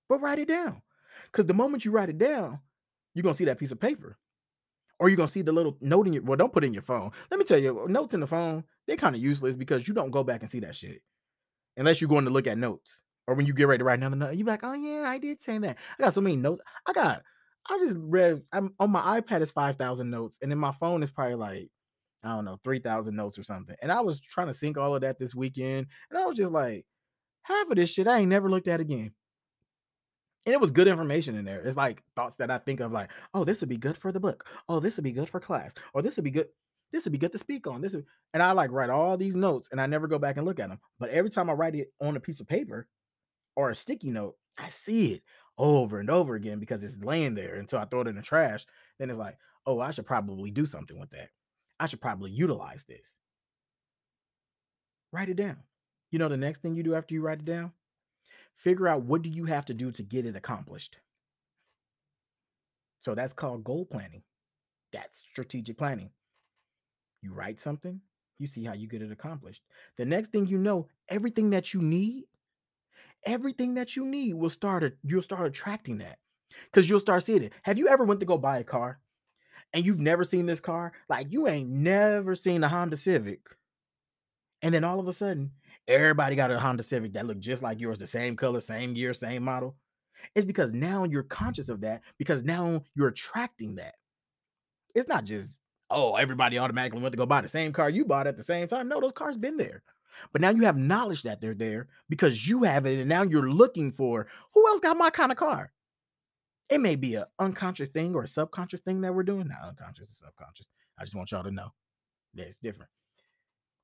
But 0.08 0.20
write 0.20 0.38
it 0.38 0.48
down. 0.48 0.82
Because 1.24 1.46
the 1.46 1.54
moment 1.54 1.84
you 1.84 1.90
write 1.90 2.10
it 2.10 2.18
down, 2.18 2.60
you're 3.14 3.22
gonna 3.22 3.34
see 3.34 3.46
that 3.46 3.58
piece 3.58 3.72
of 3.72 3.80
paper 3.80 4.18
or 4.98 5.08
you're 5.08 5.16
gonna 5.16 5.28
see 5.28 5.42
the 5.42 5.52
little 5.52 5.76
note 5.80 6.06
in 6.06 6.12
your 6.12 6.22
well, 6.22 6.36
don't 6.36 6.52
put 6.52 6.64
in 6.64 6.74
your 6.74 6.82
phone. 6.82 7.10
Let 7.30 7.38
me 7.38 7.44
tell 7.44 7.58
you, 7.58 7.86
notes 7.88 8.14
in 8.14 8.20
the 8.20 8.26
phone, 8.26 8.64
they're 8.86 8.96
kind 8.96 9.16
of 9.16 9.22
useless 9.22 9.56
because 9.56 9.88
you 9.88 9.94
don't 9.94 10.10
go 10.10 10.22
back 10.22 10.42
and 10.42 10.50
see 10.50 10.60
that 10.60 10.76
shit. 10.76 11.02
Unless 11.76 12.00
you're 12.00 12.08
going 12.08 12.24
to 12.24 12.30
look 12.30 12.46
at 12.46 12.58
notes. 12.58 13.00
Or 13.26 13.34
when 13.34 13.46
you 13.46 13.52
get 13.52 13.66
ready 13.66 13.78
to 13.78 13.84
write 13.84 13.98
another 13.98 14.16
note, 14.16 14.36
you're 14.36 14.46
like, 14.46 14.60
oh 14.62 14.74
yeah, 14.74 15.04
I 15.06 15.18
did 15.18 15.42
say 15.42 15.58
that. 15.58 15.76
I 15.98 16.02
got 16.02 16.14
so 16.14 16.20
many 16.20 16.36
notes. 16.36 16.62
I 16.86 16.92
got, 16.92 17.22
I 17.68 17.78
just 17.78 17.96
read 17.98 18.42
I'm 18.52 18.74
on 18.78 18.90
my 18.90 19.20
iPad 19.20 19.42
is 19.42 19.50
5,000 19.50 20.08
notes, 20.10 20.38
and 20.42 20.50
then 20.50 20.58
my 20.58 20.72
phone 20.72 21.02
is 21.02 21.10
probably 21.10 21.34
like, 21.34 21.70
I 22.22 22.30
don't 22.34 22.44
know, 22.44 22.58
3,000 22.64 23.14
notes 23.14 23.38
or 23.38 23.42
something. 23.42 23.76
And 23.82 23.90
I 23.92 24.00
was 24.00 24.20
trying 24.20 24.48
to 24.48 24.54
sync 24.54 24.78
all 24.78 24.94
of 24.94 25.02
that 25.02 25.18
this 25.18 25.34
weekend, 25.34 25.86
and 26.10 26.18
I 26.18 26.26
was 26.26 26.36
just 26.36 26.52
like, 26.52 26.86
half 27.42 27.68
of 27.70 27.76
this 27.76 27.90
shit 27.90 28.08
I 28.08 28.18
ain't 28.18 28.28
never 28.28 28.50
looked 28.50 28.68
at 28.68 28.80
again 28.80 29.12
and 30.46 30.54
it 30.54 30.60
was 30.60 30.70
good 30.70 30.86
information 30.86 31.34
in 31.34 31.44
there. 31.44 31.60
It's 31.60 31.76
like 31.76 32.02
thoughts 32.14 32.36
that 32.36 32.52
I 32.52 32.58
think 32.58 32.78
of, 32.78 32.92
like, 32.92 33.10
oh, 33.34 33.44
this 33.44 33.60
would 33.60 33.68
be 33.68 33.76
good 33.76 33.98
for 33.98 34.12
the 34.12 34.20
book. 34.20 34.46
Oh, 34.68 34.78
this 34.78 34.96
would 34.96 35.04
be 35.04 35.12
good 35.12 35.28
for 35.28 35.40
class. 35.40 35.72
Or 35.92 36.02
this 36.02 36.16
would 36.16 36.24
be 36.24 36.30
good. 36.30 36.46
This 36.92 37.04
would 37.04 37.12
be 37.12 37.18
good 37.18 37.32
to 37.32 37.38
speak 37.38 37.66
on. 37.66 37.80
This 37.80 37.94
would, 37.94 38.06
and 38.32 38.40
I 38.42 38.52
like 38.52 38.70
write 38.70 38.90
all 38.90 39.16
these 39.16 39.34
notes, 39.34 39.68
and 39.72 39.80
I 39.80 39.86
never 39.86 40.06
go 40.06 40.20
back 40.20 40.36
and 40.36 40.46
look 40.46 40.60
at 40.60 40.68
them. 40.68 40.78
But 41.00 41.10
every 41.10 41.30
time 41.30 41.50
I 41.50 41.54
write 41.54 41.74
it 41.74 41.92
on 42.00 42.16
a 42.16 42.20
piece 42.20 42.38
of 42.38 42.46
paper 42.46 42.86
or 43.56 43.70
a 43.70 43.74
sticky 43.74 44.10
note, 44.10 44.36
I 44.56 44.68
see 44.68 45.14
it 45.14 45.22
over 45.58 46.00
and 46.00 46.10
over 46.10 46.34
again 46.34 46.58
because 46.58 46.82
it's 46.82 46.98
laying 46.98 47.34
there 47.34 47.54
until 47.56 47.78
I 47.78 47.84
throw 47.84 48.02
it 48.02 48.08
in 48.08 48.16
the 48.16 48.22
trash. 48.22 48.66
Then 48.98 49.10
it's 49.10 49.18
like, 49.18 49.38
oh, 49.66 49.80
I 49.80 49.90
should 49.90 50.06
probably 50.06 50.50
do 50.50 50.66
something 50.66 50.98
with 50.98 51.10
that. 51.10 51.30
I 51.78 51.86
should 51.86 52.00
probably 52.00 52.30
utilize 52.30 52.84
this. 52.84 53.16
Write 55.12 55.28
it 55.28 55.36
down. 55.36 55.58
You 56.10 56.18
know 56.18 56.28
the 56.28 56.36
next 56.36 56.62
thing 56.62 56.74
you 56.74 56.82
do 56.82 56.94
after 56.94 57.14
you 57.14 57.22
write 57.22 57.40
it 57.40 57.44
down? 57.44 57.72
figure 58.56 58.88
out 58.88 59.02
what 59.02 59.22
do 59.22 59.30
you 59.30 59.44
have 59.44 59.66
to 59.66 59.74
do 59.74 59.92
to 59.92 60.02
get 60.02 60.26
it 60.26 60.36
accomplished. 60.36 60.96
So 63.00 63.14
that's 63.14 63.32
called 63.32 63.64
goal 63.64 63.84
planning. 63.84 64.22
That's 64.92 65.18
strategic 65.30 65.78
planning. 65.78 66.10
You 67.22 67.32
write 67.32 67.60
something, 67.60 68.00
you 68.38 68.46
see 68.46 68.64
how 68.64 68.72
you 68.74 68.88
get 68.88 69.02
it 69.02 69.12
accomplished. 69.12 69.62
The 69.96 70.04
next 70.04 70.32
thing 70.32 70.46
you 70.46 70.58
know, 70.58 70.88
everything 71.08 71.50
that 71.50 71.74
you 71.74 71.82
need, 71.82 72.24
everything 73.26 73.74
that 73.74 73.96
you 73.96 74.06
need 74.06 74.34
will 74.34 74.50
start 74.50 74.96
you'll 75.02 75.22
start 75.22 75.46
attracting 75.46 75.98
that. 75.98 76.18
Cuz 76.72 76.88
you'll 76.88 77.00
start 77.00 77.24
seeing 77.24 77.42
it. 77.42 77.52
Have 77.62 77.78
you 77.78 77.88
ever 77.88 78.04
went 78.04 78.20
to 78.20 78.26
go 78.26 78.38
buy 78.38 78.58
a 78.58 78.64
car 78.64 79.00
and 79.74 79.84
you've 79.84 80.00
never 80.00 80.24
seen 80.24 80.46
this 80.46 80.60
car? 80.60 80.92
Like 81.08 81.32
you 81.32 81.48
ain't 81.48 81.68
never 81.68 82.34
seen 82.34 82.64
a 82.64 82.68
Honda 82.68 82.96
Civic. 82.96 83.40
And 84.62 84.72
then 84.74 84.84
all 84.84 84.98
of 84.98 85.08
a 85.08 85.12
sudden, 85.12 85.52
Everybody 85.88 86.34
got 86.34 86.50
a 86.50 86.58
Honda 86.58 86.82
Civic 86.82 87.12
that 87.12 87.26
looked 87.26 87.40
just 87.40 87.62
like 87.62 87.80
yours, 87.80 87.98
the 87.98 88.06
same 88.06 88.34
color, 88.36 88.60
same 88.60 88.96
year, 88.96 89.14
same 89.14 89.44
model. 89.44 89.76
It's 90.34 90.46
because 90.46 90.72
now 90.72 91.04
you're 91.04 91.22
conscious 91.22 91.68
of 91.68 91.80
that 91.82 92.02
because 92.18 92.42
now 92.42 92.82
you're 92.96 93.08
attracting 93.08 93.76
that. 93.76 93.94
It's 94.96 95.08
not 95.08 95.24
just, 95.24 95.58
oh, 95.90 96.16
everybody 96.16 96.58
automatically 96.58 97.00
went 97.00 97.12
to 97.12 97.16
go 97.16 97.26
buy 97.26 97.40
the 97.40 97.48
same 97.48 97.72
car 97.72 97.88
you 97.88 98.04
bought 98.04 98.26
at 98.26 98.36
the 98.36 98.42
same 98.42 98.66
time. 98.66 98.88
No, 98.88 99.00
those 99.00 99.12
cars 99.12 99.36
been 99.36 99.56
there. 99.56 99.84
But 100.32 100.40
now 100.40 100.50
you 100.50 100.62
have 100.62 100.76
knowledge 100.76 101.22
that 101.22 101.40
they're 101.40 101.54
there 101.54 101.88
because 102.08 102.48
you 102.48 102.62
have 102.64 102.86
it, 102.86 102.98
and 102.98 103.08
now 103.08 103.22
you're 103.22 103.50
looking 103.50 103.92
for 103.92 104.26
who 104.54 104.66
else 104.68 104.80
got 104.80 104.96
my 104.96 105.10
kind 105.10 105.32
of 105.32 105.38
car. 105.38 105.72
It 106.68 106.80
may 106.80 106.96
be 106.96 107.14
an 107.14 107.24
unconscious 107.38 107.88
thing 107.88 108.14
or 108.14 108.24
a 108.24 108.28
subconscious 108.28 108.80
thing 108.80 109.00
that 109.02 109.14
we're 109.14 109.22
doing. 109.22 109.48
Not 109.48 109.68
unconscious 109.68 110.08
or 110.08 110.26
subconscious. 110.26 110.68
I 110.98 111.04
just 111.04 111.14
want 111.14 111.30
y'all 111.30 111.44
to 111.44 111.50
know 111.50 111.72
that 112.34 112.48
it's 112.48 112.58
different. 112.58 112.90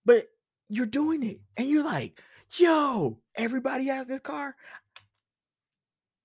But 0.05 0.29
you're 0.69 0.87
doing 0.87 1.23
it. 1.23 1.41
And 1.57 1.69
you're 1.69 1.85
like, 1.85 2.21
yo, 2.57 3.19
everybody 3.37 3.87
has 3.87 4.07
this 4.07 4.21
car. 4.21 4.57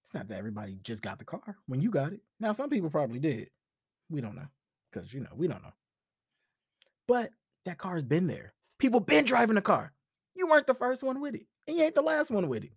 It's 0.06 0.14
not 0.14 0.30
that 0.30 0.38
everybody 0.38 0.80
just 0.84 1.02
got 1.02 1.20
the 1.20 1.26
car 1.26 1.58
when 1.68 1.82
you 1.82 1.92
got 1.92 2.14
it. 2.14 2.22
Now, 2.40 2.54
some 2.54 2.70
people 2.70 2.90
probably 2.90 3.20
did. 3.20 3.50
We 4.10 4.22
don't 4.22 4.36
know. 4.36 4.48
Because, 4.92 5.14
you 5.14 5.20
know, 5.20 5.30
we 5.36 5.48
don't 5.48 5.62
know. 5.62 5.74
But 7.08 7.32
that 7.66 7.78
car's 7.78 8.04
been 8.04 8.26
there. 8.26 8.54
People 8.80 9.02
been 9.02 9.26
driving 9.26 9.56
the 9.56 9.62
car. 9.62 9.92
You 10.38 10.48
weren't 10.48 10.68
the 10.68 10.76
first 10.76 11.04
one 11.04 11.20
with 11.20 11.36
it. 11.36 11.46
And 11.68 11.78
you 11.78 11.84
ain't 11.84 11.96
the 11.96 12.02
last 12.02 12.32
one 12.32 12.48
with 12.48 12.64
it. 12.64 12.72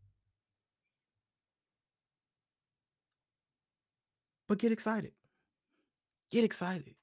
But 4.48 4.58
get 4.58 4.72
excited. 4.72 5.12
Get 6.32 6.42
excited. 6.42 6.94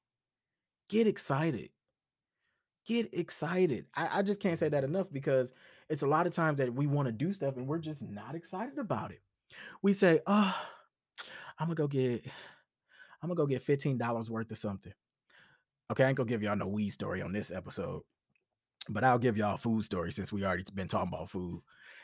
Get 0.90 1.08
excited 1.08 1.70
get 2.88 3.14
excited. 3.14 3.86
I, 3.94 4.20
I 4.20 4.22
just 4.24 4.40
can't 4.40 4.58
say 4.58 4.70
that 4.70 4.84
enough 4.84 5.08
because 5.12 5.52
it's 5.90 6.04
a 6.04 6.08
lot 6.08 6.26
of 6.26 6.34
times 6.34 6.58
that 6.58 6.74
we 6.74 6.88
want 6.88 7.08
to 7.08 7.12
do 7.12 7.34
stuff 7.34 7.58
and 7.58 7.68
we're 7.68 7.78
just 7.80 8.02
not 8.02 8.34
excited 8.34 8.80
about 8.80 9.12
it. 9.12 9.20
We 9.82 9.94
say, 9.94 10.22
oh, 10.26 10.56
I'm 11.60 11.68
gonna 11.68 11.76
go 11.76 11.88
get 11.88 12.26
I'm 13.22 13.30
gonna 13.30 13.36
go 13.36 13.46
get 13.46 13.66
$15 13.66 14.30
worth 14.30 14.52
of 14.52 14.58
something. 14.58 14.94
Okay, 15.92 16.04
I 16.04 16.08
ain't 16.08 16.18
gonna 16.18 16.30
give 16.30 16.44
y'all 16.44 16.56
no 16.56 16.68
weed 16.68 16.90
story 16.90 17.22
on 17.22 17.34
this 17.34 17.52
episode, 17.52 18.04
but 18.90 19.04
I'll 19.04 19.20
give 19.20 19.38
y'all 19.38 19.58
food 19.58 19.84
story 19.84 20.12
since 20.12 20.32
we 20.32 20.46
already 20.46 20.64
been 20.74 20.88
talking 20.88 21.14
about 21.14 21.30
food. 21.30 21.62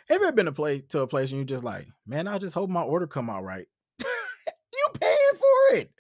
Have 0.08 0.22
you 0.22 0.28
ever 0.28 0.36
been 0.36 0.46
to 0.46 0.52
place 0.52 0.84
to 0.90 1.02
a 1.02 1.08
place 1.08 1.32
and 1.32 1.40
you 1.40 1.46
just 1.46 1.64
like, 1.64 1.88
man, 2.06 2.28
I 2.28 2.38
just 2.38 2.54
hope 2.54 2.70
my 2.70 2.82
order 2.82 3.08
come 3.08 3.30
out 3.30 3.44
right. 3.44 3.66
you 4.00 4.88
paying 5.00 5.18
for 5.34 5.76
it. 5.78 5.92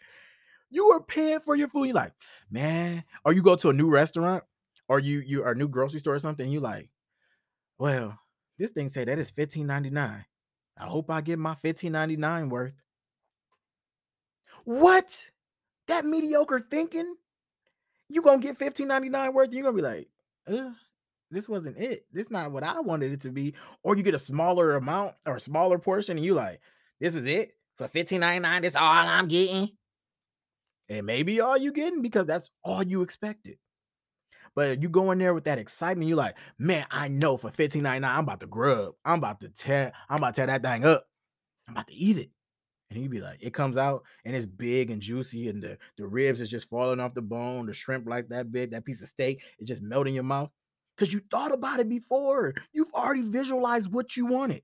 You 0.70 0.92
are 0.92 1.02
paying 1.02 1.40
for 1.40 1.56
your 1.56 1.70
food. 1.70 1.86
You 1.86 1.94
like, 1.94 2.14
man, 2.52 3.04
or 3.24 3.34
you 3.34 3.42
go 3.42 3.56
to 3.56 3.70
a 3.70 3.74
new 3.74 3.88
restaurant 3.90 4.44
or 4.88 5.00
you 5.00 5.20
you 5.20 5.44
are 5.44 5.52
a 5.52 5.56
new 5.56 5.68
grocery 5.68 6.00
store 6.00 6.16
or 6.16 6.20
something, 6.20 6.50
you 6.50 6.60
like, 6.60 6.90
well, 7.78 8.18
this 8.58 8.72
thing 8.72 8.90
say 8.90 9.06
that 9.06 9.20
is 9.20 9.32
fifteen 9.32 9.68
ninety 9.68 9.90
nine. 9.90 10.26
I 10.78 10.86
hope 10.86 11.10
I 11.10 11.22
get 11.22 11.40
my 11.40 11.56
fifteen 11.56 11.94
ninety 11.94 12.18
nine 12.18 12.50
worth. 12.50 12.74
What? 14.66 15.30
That 15.88 16.06
mediocre 16.06 16.60
thinking? 16.60 17.16
You 18.10 18.22
gonna 18.22 18.42
get 18.42 18.58
fifteen 18.58 18.88
ninety 18.88 19.10
nine 19.10 19.34
worth? 19.34 19.52
You're 19.52 19.64
gonna 19.64 19.76
be 19.76 19.82
like, 19.82 20.08
uh, 20.48 20.72
this 21.32 21.50
wasn't 21.50 21.78
it. 21.78 22.06
This 22.12 22.30
not 22.30 22.52
what 22.52 22.64
I 22.64 22.80
wanted 22.80 23.12
it 23.12 23.22
to 23.22 23.32
be. 23.32 23.54
Or 23.84 23.96
you 23.96 24.04
get 24.04 24.14
a 24.14 24.20
smaller 24.20 24.76
amount 24.76 25.16
or 25.26 25.36
a 25.36 25.40
smaller 25.40 25.80
portion, 25.80 26.18
and 26.18 26.26
you 26.26 26.34
like, 26.34 26.60
this 27.00 27.16
is 27.16 27.26
it 27.28 27.54
for 27.78 27.88
fifteen 27.88 28.22
ninety 28.22 28.42
nine. 28.42 28.62
That's 28.62 28.76
all 28.76 28.84
I'm 28.84 29.28
getting. 29.28 29.70
And 30.90 31.06
maybe 31.06 31.40
all 31.42 31.58
you 31.58 31.72
getting 31.72 32.02
because 32.02 32.26
that's 32.26 32.50
all 32.64 32.84
you 32.84 33.02
expected. 33.02 33.58
But 34.56 34.82
you 34.82 34.90
go 34.90 35.12
in 35.12 35.18
there 35.18 35.34
with 35.34 35.46
that 35.46 35.58
excitement, 35.58 36.08
you're 36.08 36.18
like, 36.18 36.36
man, 36.60 36.86
I 36.92 37.08
know 37.08 37.38
for 37.38 37.50
15.99, 37.50 38.04
I'm 38.08 38.20
about 38.20 38.40
to 38.42 38.48
grub. 38.48 38.94
I'm 39.04 39.18
about 39.18 39.42
to 39.42 39.50
tear, 39.50 39.94
I'm 40.10 40.18
about 40.18 40.36
to 40.36 40.42
tear 40.42 40.48
that 40.48 40.62
thing 40.62 40.86
up. 40.86 41.08
I'm 41.68 41.74
about 41.74 41.88
to 41.88 41.94
eat 41.94 42.18
it. 42.18 42.30
And 42.96 43.04
would 43.04 43.12
be 43.12 43.22
like, 43.22 43.40
it 43.42 43.54
comes 43.54 43.78
out 43.78 44.04
and 44.26 44.36
it's 44.36 44.46
big 44.46 44.92
and 44.92 45.02
juicy, 45.02 45.50
and 45.50 45.62
the, 45.62 45.78
the 45.98 46.06
ribs 46.06 46.42
is 46.42 46.50
just 46.50 46.70
falling 46.70 47.00
off 47.00 47.14
the 47.14 47.22
bone, 47.22 47.66
the 47.66 47.74
shrimp 47.74 48.08
like 48.08 48.30
that 48.30 48.52
big, 48.52 48.72
that 48.72 48.86
piece 48.86 49.02
of 49.02 49.08
steak 49.08 49.42
is 49.60 49.68
just 49.68 49.82
melting 49.82 50.14
your 50.14 50.24
mouth. 50.24 50.50
because 50.96 51.14
you 51.14 51.22
thought 51.32 51.52
about 51.54 51.80
it 51.80 51.90
before. 51.90 52.54
You've 52.74 52.94
already 52.94 53.24
visualized 53.24 53.92
what 53.92 54.16
you 54.16 54.26
wanted. 54.26 54.62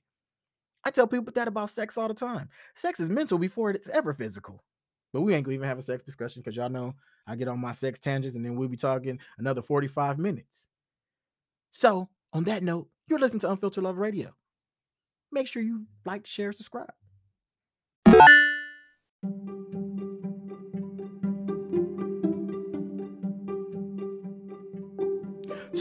I 0.85 0.91
tell 0.91 1.07
people 1.07 1.33
that 1.33 1.47
about 1.47 1.69
sex 1.71 1.97
all 1.97 2.07
the 2.07 2.13
time. 2.13 2.49
Sex 2.75 2.99
is 2.99 3.09
mental 3.09 3.37
before 3.37 3.71
it's 3.71 3.89
ever 3.89 4.13
physical. 4.13 4.63
But 5.11 5.21
we 5.21 5.33
ain't 5.33 5.43
gonna 5.43 5.55
even 5.55 5.67
have 5.67 5.79
a 5.79 5.81
sex 5.81 6.03
discussion 6.03 6.41
because 6.41 6.55
y'all 6.55 6.69
know 6.69 6.93
I 7.27 7.35
get 7.35 7.47
on 7.47 7.59
my 7.59 7.71
sex 7.73 7.99
tangents 7.99 8.35
and 8.35 8.45
then 8.45 8.55
we'll 8.55 8.69
be 8.69 8.77
talking 8.77 9.19
another 9.39 9.61
45 9.61 10.19
minutes. 10.19 10.67
So, 11.71 12.09
on 12.33 12.43
that 12.45 12.63
note, 12.63 12.87
you're 13.07 13.19
listening 13.19 13.41
to 13.41 13.51
Unfiltered 13.51 13.83
Love 13.83 13.97
Radio. 13.97 14.33
Make 15.31 15.47
sure 15.47 15.61
you 15.61 15.85
like, 16.05 16.25
share, 16.25 16.53
subscribe. 16.53 16.91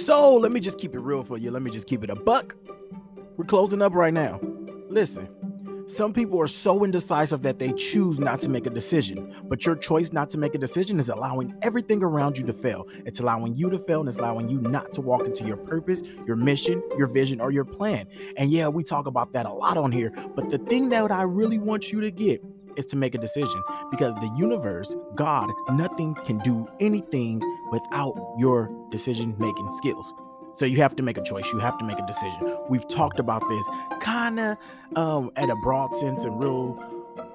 So 0.09 0.39
let 0.39 0.53
me 0.53 0.61
just 0.61 0.79
keep 0.79 0.95
it 0.95 1.01
real 1.01 1.23
for 1.23 1.37
you. 1.37 1.51
Let 1.51 1.61
me 1.61 1.71
just 1.71 1.87
keep 1.87 2.03
it 2.03 2.09
a 2.09 2.15
buck. 2.15 2.57
We're 3.37 3.45
closing 3.45 3.83
up 3.83 3.93
right 3.93 4.15
now. 4.15 4.41
Listen, 4.89 5.29
some 5.87 6.15
people 6.15 6.41
are 6.41 6.47
so 6.47 6.83
indecisive 6.83 7.43
that 7.43 7.59
they 7.59 7.75
choose 7.75 8.19
not 8.19 8.41
to 8.41 8.49
make 8.49 8.65
a 8.65 8.71
decision. 8.71 9.35
But 9.45 9.67
your 9.67 9.77
choice 9.77 10.11
not 10.11 10.31
to 10.31 10.39
make 10.39 10.55
a 10.55 10.59
decision 10.59 10.99
is 10.99 11.11
allowing 11.11 11.55
everything 11.61 12.03
around 12.03 12.39
you 12.39 12.47
to 12.47 12.55
fail. 12.55 12.89
It's 13.05 13.21
allowing 13.21 13.55
you 13.55 13.69
to 13.69 13.79
fail 13.81 14.01
and 14.01 14.09
it's 14.09 14.17
allowing 14.17 14.49
you 14.49 14.59
not 14.63 14.95
to 14.95 15.03
walk 15.03 15.27
into 15.27 15.45
your 15.45 15.59
purpose, 15.59 16.01
your 16.27 16.37
mission, 16.37 16.83
your 16.97 17.09
vision, 17.09 17.39
or 17.39 17.51
your 17.51 17.67
plan. 17.67 18.07
And 18.39 18.51
yeah, 18.51 18.69
we 18.69 18.85
talk 18.85 19.07
about 19.07 19.35
that 19.35 19.45
a 19.45 19.53
lot 19.53 19.77
on 19.77 19.93
here. 19.93 20.11
But 20.35 20.49
the 20.49 20.57
thing 20.57 20.89
that 20.89 21.11
I 21.11 21.25
really 21.25 21.59
want 21.59 21.93
you 21.93 22.01
to 22.01 22.11
get 22.11 22.43
is 22.79 22.87
to 22.87 22.97
make 22.97 23.15
a 23.15 23.19
decision 23.19 23.63
because 23.91 24.15
the 24.15 24.33
universe, 24.39 24.95
God, 25.17 25.51
nothing 25.71 26.15
can 26.25 26.39
do 26.39 26.67
anything 26.81 27.43
without 27.71 28.15
your 28.39 28.71
decision 28.91 29.35
making 29.39 29.71
skills. 29.73 30.13
So 30.55 30.67
you 30.67 30.79
have 30.79 30.97
to 30.97 31.03
make 31.03 31.17
a 31.17 31.23
choice. 31.23 31.47
You 31.53 31.61
have 31.61 31.79
to 31.79 31.85
make 31.85 31.99
a 31.99 32.07
decision. 32.07 32.57
We've 32.69 32.87
talked 32.89 33.21
about 33.21 33.43
this 33.49 33.65
kind 34.01 34.41
of 34.41 34.57
um, 34.97 35.31
at 35.37 35.49
a 35.49 35.57
broad 35.63 35.95
sense 35.95 36.25
and 36.25 36.41
real, 36.41 36.75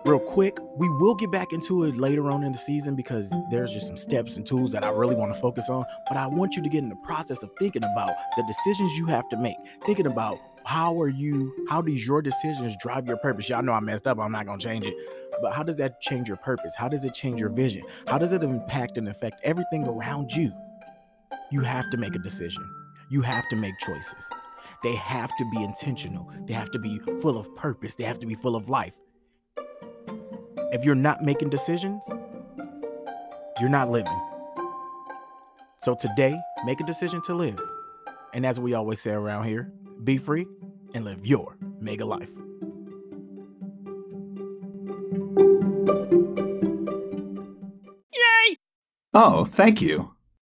real 0.06 0.20
quick. 0.20 0.58
We 0.76 0.90
will 0.90 1.16
get 1.16 1.32
back 1.32 1.54
into 1.54 1.86
it 1.86 1.96
later 1.96 2.30
on 2.30 2.44
in 2.44 2.52
the 2.52 2.58
season 2.58 2.96
because 2.96 3.32
there's 3.50 3.72
just 3.72 3.88
some 3.88 3.96
steps 3.96 4.36
and 4.36 4.46
tools 4.46 4.72
that 4.72 4.84
I 4.84 4.90
really 4.90 5.16
want 5.16 5.34
to 5.34 5.40
focus 5.40 5.70
on. 5.70 5.86
But 6.10 6.18
I 6.18 6.28
want 6.28 6.56
you 6.56 6.64
to 6.64 6.70
get 6.70 6.80
in 6.80 6.90
the 6.90 6.98
process 6.98 7.44
of 7.44 7.52
thinking 7.60 7.84
about 7.84 8.12
the 8.36 8.44
decisions 8.44 8.98
you 8.98 9.06
have 9.06 9.30
to 9.30 9.38
make. 9.38 9.56
Thinking 9.86 10.08
about 10.08 10.40
how 10.66 11.00
are 11.00 11.10
you? 11.10 11.54
How 11.70 11.82
does 11.82 12.06
your 12.06 12.22
decisions 12.22 12.76
drive 12.82 13.08
your 13.08 13.18
purpose? 13.18 13.50
Y'all 13.50 13.62
know 13.62 13.74
I 13.74 13.80
messed 13.80 14.08
up. 14.08 14.20
I'm 14.20 14.32
not 14.32 14.46
gonna 14.46 14.58
change 14.58 14.86
it. 14.86 14.96
But 15.42 15.54
how 15.54 15.64
does 15.64 15.78
that 15.78 16.02
change 16.02 16.28
your 16.28 16.38
purpose? 16.38 16.74
How 16.76 16.88
does 16.88 17.06
it 17.06 17.14
change 17.14 17.40
your 17.40 17.50
mm. 17.50 17.56
vision? 17.56 17.84
How 18.08 18.18
does 18.18 18.34
it 18.34 18.44
impact 18.44 18.98
and 18.98 19.10
affect 19.10 19.42
everything 19.44 19.88
around 19.88 20.32
you? 20.32 20.52
You 21.52 21.62
have 21.62 21.90
to 21.92 21.98
make 21.98 22.16
a 22.16 22.20
decision. 22.20 22.68
You 23.10 23.22
have 23.22 23.48
to 23.50 23.56
make 23.56 23.78
choices. 23.80 24.30
They 24.84 24.96
have 24.96 25.32
to 25.38 25.50
be 25.52 25.64
intentional. 25.64 26.30
They 26.46 26.54
have 26.54 26.72
to 26.72 26.80
be 26.80 27.00
full 27.22 27.38
of 27.38 27.54
purpose. 27.56 27.96
They 27.96 28.04
have 28.04 28.20
to 28.20 28.26
be 28.26 28.36
full 28.36 28.56
of 28.56 28.70
life. 28.70 28.94
If 30.72 30.84
you're 30.84 30.96
not 30.96 31.22
making 31.22 31.50
decisions, 31.50 32.04
you're 33.60 33.70
not 33.70 33.92
living. 33.92 34.20
So 35.84 35.96
today, 35.96 36.36
make 36.66 36.80
a 36.82 36.86
decision 36.86 37.22
to 37.24 37.34
live. 37.34 37.60
And 38.34 38.46
as 38.46 38.60
we 38.60 38.74
always 38.74 39.02
say 39.02 39.12
around 39.12 39.46
here, 39.46 39.72
be 40.04 40.18
free 40.18 40.46
and 40.96 41.06
live 41.06 41.26
your 41.26 41.58
mega 41.80 42.06
life. 42.06 42.30
Oh, 49.14 49.46
thank 49.46 49.82
you. 49.82 50.13